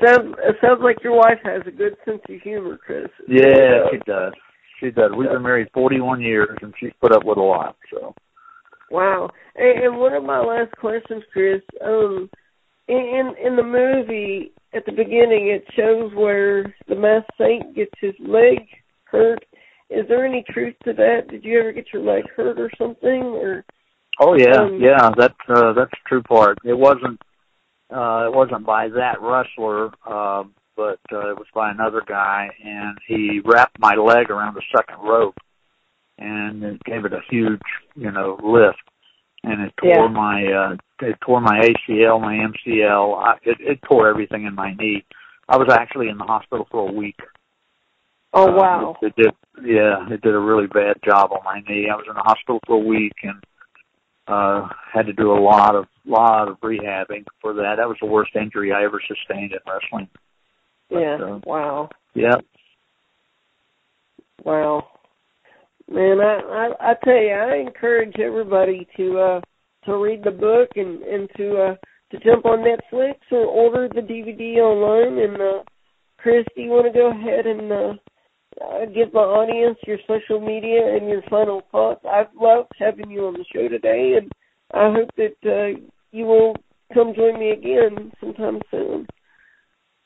sounds 0.04 0.34
it 0.42 0.56
sounds 0.60 0.80
like 0.82 0.96
your 1.04 1.14
wife 1.14 1.38
has 1.44 1.62
a 1.64 1.70
good 1.70 1.96
sense 2.04 2.22
of 2.28 2.42
humor, 2.42 2.76
Chris. 2.84 3.06
Yeah, 3.28 3.86
she 3.92 3.98
does. 3.98 4.32
She 4.80 4.90
does. 4.90 5.12
We've 5.16 5.28
been 5.28 5.42
married 5.42 5.68
41 5.72 6.20
years, 6.20 6.58
and 6.60 6.74
she's 6.80 6.92
put 7.00 7.12
up 7.12 7.24
with 7.24 7.38
a 7.38 7.42
lot. 7.42 7.76
So. 7.92 8.16
Wow. 8.90 9.30
And, 9.54 9.84
and 9.84 9.98
one 9.98 10.12
of 10.12 10.24
my 10.24 10.40
last 10.40 10.72
questions, 10.76 11.22
Chris. 11.32 11.62
Um, 11.84 12.28
in 12.88 13.34
in 13.44 13.56
the 13.56 13.62
movie 13.62 14.52
at 14.74 14.84
the 14.84 14.92
beginning 14.92 15.48
it 15.48 15.64
shows 15.76 16.12
where 16.14 16.74
the 16.88 16.94
masked 16.94 17.30
saint 17.38 17.74
gets 17.74 17.92
his 18.00 18.14
leg 18.20 18.58
hurt. 19.04 19.44
Is 19.88 20.06
there 20.08 20.26
any 20.26 20.44
truth 20.50 20.74
to 20.84 20.92
that? 20.94 21.28
Did 21.30 21.44
you 21.44 21.60
ever 21.60 21.72
get 21.72 21.86
your 21.92 22.02
leg 22.02 22.24
hurt 22.36 22.58
or 22.58 22.70
something 22.78 23.22
or? 23.22 23.64
Oh 24.20 24.34
yeah 24.36 24.62
um, 24.62 24.80
yeah 24.80 25.10
that's 25.16 25.34
uh 25.48 25.72
that's 25.72 25.90
the 25.90 26.08
true 26.08 26.22
part. 26.22 26.58
It 26.64 26.76
wasn't 26.78 27.20
uh 27.90 28.26
it 28.26 28.34
wasn't 28.34 28.66
by 28.66 28.88
that 28.88 29.20
wrestler 29.20 29.90
uh 30.06 30.44
but 30.76 31.00
uh, 31.10 31.30
it 31.30 31.38
was 31.38 31.46
by 31.54 31.70
another 31.70 32.02
guy 32.06 32.48
and 32.62 32.98
he 33.08 33.40
wrapped 33.44 33.78
my 33.78 33.94
leg 33.94 34.30
around 34.30 34.54
the 34.54 34.62
second 34.76 35.02
rope 35.02 35.36
and 36.18 36.62
it 36.62 36.84
gave 36.84 37.04
it 37.04 37.12
a 37.12 37.20
huge 37.30 37.60
you 37.94 38.10
know 38.10 38.38
lift 38.42 38.82
and 39.46 39.62
it 39.62 39.72
tore 39.80 39.90
yeah. 39.90 40.08
my 40.08 40.44
uh 40.44 40.76
it 41.00 41.16
tore 41.24 41.40
my 41.40 41.60
ACL, 41.60 42.20
my 42.20 42.34
MCL. 42.34 43.18
I, 43.18 43.34
it, 43.44 43.56
it 43.60 43.78
tore 43.88 44.08
everything 44.08 44.44
in 44.44 44.54
my 44.54 44.74
knee. 44.74 45.04
I 45.48 45.56
was 45.56 45.68
actually 45.70 46.08
in 46.08 46.18
the 46.18 46.24
hospital 46.24 46.66
for 46.70 46.88
a 46.88 46.92
week. 46.92 47.18
Oh 48.32 48.48
uh, 48.48 48.56
wow! 48.56 48.96
It, 49.00 49.06
it 49.06 49.22
did, 49.22 49.32
yeah, 49.64 50.06
it 50.10 50.20
did 50.20 50.34
a 50.34 50.38
really 50.38 50.66
bad 50.66 50.96
job 51.04 51.30
on 51.32 51.44
my 51.44 51.60
knee. 51.68 51.88
I 51.90 51.96
was 51.96 52.06
in 52.08 52.14
the 52.14 52.20
hospital 52.20 52.60
for 52.66 52.76
a 52.76 52.86
week 52.86 53.14
and 53.22 53.42
uh 54.28 54.68
had 54.92 55.06
to 55.06 55.12
do 55.12 55.30
a 55.32 55.40
lot 55.40 55.76
of 55.76 55.86
lot 56.04 56.48
of 56.48 56.60
rehabbing 56.60 57.24
for 57.40 57.54
that. 57.54 57.76
That 57.76 57.88
was 57.88 57.98
the 58.00 58.06
worst 58.06 58.34
injury 58.34 58.72
I 58.72 58.84
ever 58.84 59.00
sustained 59.06 59.52
in 59.52 59.58
wrestling. 59.66 60.08
But, 60.90 60.98
yeah. 60.98 61.16
Uh, 61.22 61.40
wow. 61.44 61.88
Yeah. 62.14 62.36
Wow. 64.42 64.88
Man, 65.88 66.20
I, 66.20 66.40
I 66.40 66.90
I 66.90 66.94
tell 67.04 67.14
you, 67.14 67.30
I 67.30 67.56
encourage 67.58 68.18
everybody 68.18 68.86
to 68.96 69.18
uh 69.18 69.40
to 69.84 69.96
read 69.96 70.24
the 70.24 70.32
book 70.32 70.70
and 70.76 71.02
and 71.02 71.28
to 71.36 71.56
uh 71.56 71.74
to 72.10 72.24
jump 72.24 72.44
on 72.44 72.64
Netflix 72.64 73.14
or 73.30 73.44
order 73.44 73.88
the 73.88 74.00
DVD 74.00 74.56
online. 74.58 75.18
And 75.22 75.40
uh 75.40 75.62
Chris, 76.18 76.44
do 76.56 76.62
you 76.62 76.70
want 76.70 76.86
to 76.86 76.92
go 76.92 77.10
ahead 77.10 77.46
and 77.46 77.70
uh, 77.70 77.94
uh, 78.60 78.86
give 78.86 79.12
my 79.12 79.20
audience 79.20 79.78
your 79.86 79.98
social 80.08 80.40
media 80.40 80.96
and 80.96 81.08
your 81.08 81.22
final 81.30 81.62
thoughts? 81.70 82.04
I've 82.04 82.34
loved 82.34 82.72
having 82.78 83.10
you 83.10 83.26
on 83.26 83.34
the 83.34 83.44
show 83.54 83.68
today, 83.68 84.18
and 84.18 84.32
I 84.74 84.92
hope 84.92 85.10
that 85.16 85.36
uh, 85.48 85.80
you 86.10 86.24
will 86.24 86.56
come 86.92 87.14
join 87.14 87.38
me 87.38 87.50
again 87.50 88.10
sometime 88.20 88.60
soon. 88.72 89.06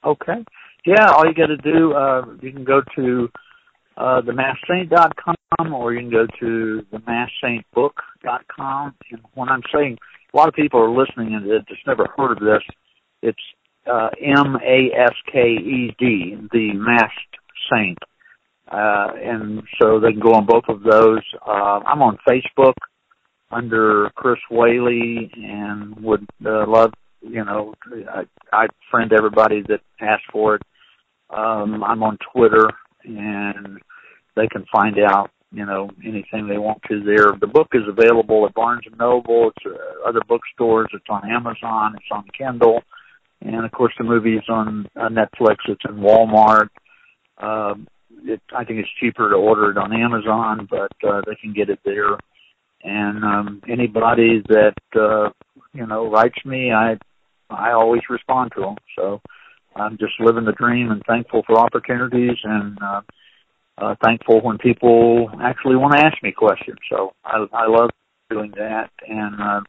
Okay. 0.05 0.45
Yeah, 0.85 1.07
all 1.11 1.27
you 1.27 1.35
got 1.35 1.47
to 1.47 1.57
do, 1.57 1.93
uh, 1.93 2.27
you 2.43 2.53
can 2.53 2.65
go 2.65 2.83
to 2.97 3.29
uh, 4.01 4.23
themaskedsaint.com 4.23 5.75
or 5.75 5.93
you 5.93 6.01
can 6.01 6.11
go 6.11 6.27
to 6.41 6.83
themaskedsaintbook.com. 6.93 8.95
And 9.11 9.21
when 9.35 9.51
I'm 9.51 9.63
saying 9.73 9.99
a 10.33 10.37
lot 10.37 10.49
of 10.49 10.55
people 10.55 10.81
are 10.81 10.91
listening 10.91 11.35
and 11.35 11.45
they 11.45 11.59
just 11.69 11.87
never 11.87 12.09
heard 12.17 12.33
of 12.33 12.41
this, 12.41 12.63
it's 13.23 13.39
uh, 13.87 14.09
M-A-S-K-E-D, 14.23 15.99
the 16.53 16.73
Masked 16.75 17.37
Saint. 17.71 17.99
Uh, 18.71 19.09
and 19.23 19.63
so 19.81 20.01
they 20.01 20.13
can 20.13 20.21
go 20.21 20.33
on 20.33 20.45
both 20.47 20.65
of 20.69 20.83
those. 20.83 21.23
Uh, 21.47 21.81
I'm 21.87 22.03
on 22.03 22.19
Facebook 22.27 22.75
under 23.51 24.11
Chris 24.15 24.39
Whaley 24.51 25.31
and 25.35 25.95
would 26.03 26.27
uh, 26.47 26.67
love, 26.67 26.95
you 27.21 27.45
know, 27.45 27.75
I, 28.09 28.23
I 28.53 28.69
friend 28.91 29.13
everybody 29.13 29.61
that 29.69 29.83
asks 30.01 30.25
for 30.33 30.55
it. 30.55 30.63
Um, 31.31 31.85
I'm 31.85 32.03
on 32.03 32.17
Twitter 32.33 32.71
and 33.05 33.79
they 34.41 34.49
can 34.49 34.65
find 34.73 34.97
out 34.99 35.31
you 35.53 35.67
know 35.67 35.91
anything 36.05 36.49
they 36.49 36.59
want 36.59 36.81
to 36.89 37.03
there. 37.03 37.33
The 37.41 37.47
book 37.47 37.69
is 37.73 37.83
available 37.89 38.47
at 38.47 38.55
Barnes 38.55 38.85
and 38.87 38.97
Noble. 38.99 39.51
It's 39.51 39.67
uh, 39.67 40.09
other 40.09 40.21
bookstores. 40.27 40.89
It's 40.93 41.05
on 41.09 41.29
Amazon. 41.31 41.95
It's 41.97 42.11
on 42.11 42.25
Kindle, 42.37 42.83
and 43.41 43.65
of 43.65 43.73
course 43.73 43.93
the 43.99 44.05
movie 44.05 44.37
is 44.37 44.49
on 44.49 44.87
uh, 44.97 45.09
Netflix. 45.09 45.57
It's 45.69 45.85
in 45.89 45.97
Walmart. 45.97 46.69
Um, 47.39 47.89
it, 48.23 48.41
I 48.55 48.65
think 48.65 48.81
it's 48.81 48.89
cheaper 49.01 49.31
to 49.31 49.37
order 49.37 49.71
it 49.71 49.79
on 49.79 49.93
Amazon, 49.93 50.69
but 50.71 50.93
uh, 51.07 51.23
they 51.27 51.37
can 51.37 51.53
get 51.53 51.71
it 51.71 51.81
there. 51.85 52.19
And 52.83 53.25
um, 53.25 53.63
anybody 53.69 54.43
that 54.49 54.75
uh, 54.95 55.31
you 55.75 55.87
know 55.87 56.11
writes 56.11 56.39
me, 56.45 56.73
I 56.73 56.97
I 57.51 57.73
always 57.73 58.03
respond 58.09 58.53
to 58.55 58.61
them. 58.61 58.77
So 58.97 59.21
I'm 59.75 59.99
just 59.99 60.13
living 60.21 60.45
the 60.45 60.53
dream 60.53 60.91
and 60.91 61.03
thankful 61.07 61.43
for 61.47 61.59
opportunities 61.59 62.39
and. 62.45 62.79
Uh, 62.81 63.01
uh, 63.81 63.95
thankful 64.05 64.41
when 64.43 64.59
people 64.59 65.31
actually 65.43 65.77
want 65.77 65.95
to 65.95 66.05
ask 66.05 66.23
me 66.23 66.33
questions. 66.33 66.79
So 66.89 67.13
I, 67.25 67.47
I 67.53 67.67
love 67.67 67.91
doing 68.31 68.53
that 68.57 68.91
and 69.09 69.41
uh, 69.41 69.61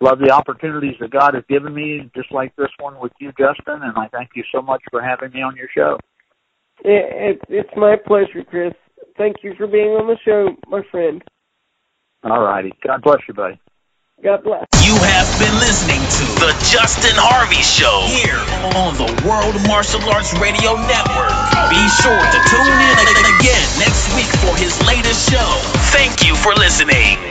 love 0.00 0.18
the 0.18 0.30
opportunities 0.30 0.94
that 1.00 1.10
God 1.10 1.34
has 1.34 1.44
given 1.48 1.74
me, 1.74 2.10
just 2.14 2.32
like 2.32 2.54
this 2.56 2.70
one 2.78 2.98
with 3.00 3.12
you, 3.20 3.32
Justin. 3.38 3.82
And 3.82 3.96
I 3.96 4.08
thank 4.08 4.30
you 4.34 4.44
so 4.52 4.62
much 4.62 4.82
for 4.90 5.02
having 5.02 5.32
me 5.32 5.42
on 5.42 5.56
your 5.56 5.68
show. 5.74 5.98
It, 6.84 7.36
it, 7.36 7.40
it's 7.48 7.76
my 7.76 7.96
pleasure, 8.06 8.44
Chris. 8.48 8.72
Thank 9.16 9.38
you 9.42 9.54
for 9.56 9.66
being 9.66 9.88
on 9.88 10.06
the 10.06 10.16
show, 10.24 10.48
my 10.68 10.82
friend. 10.90 11.22
All 12.22 12.40
righty. 12.40 12.72
God 12.86 13.02
bless 13.02 13.18
you, 13.26 13.34
buddy. 13.34 13.60
God 14.22 14.42
bless. 14.42 14.66
You 14.82 14.96
have 14.98 15.30
been 15.38 15.54
listening 15.62 16.00
to 16.02 16.24
The 16.42 16.50
Justin 16.66 17.14
Harvey 17.14 17.62
Show 17.62 18.02
here 18.10 18.42
on 18.74 18.98
the 18.98 19.06
World 19.22 19.54
Martial 19.70 20.02
Arts 20.10 20.34
Radio 20.42 20.74
Network. 20.74 21.34
Be 21.70 21.82
sure 22.02 22.18
to 22.18 22.38
tune 22.50 22.80
in 22.82 22.98
again 23.38 23.66
next 23.78 24.10
week 24.18 24.30
for 24.42 24.58
his 24.58 24.74
latest 24.88 25.30
show. 25.30 25.50
Thank 25.94 26.26
you 26.26 26.34
for 26.34 26.50
listening. 26.54 27.27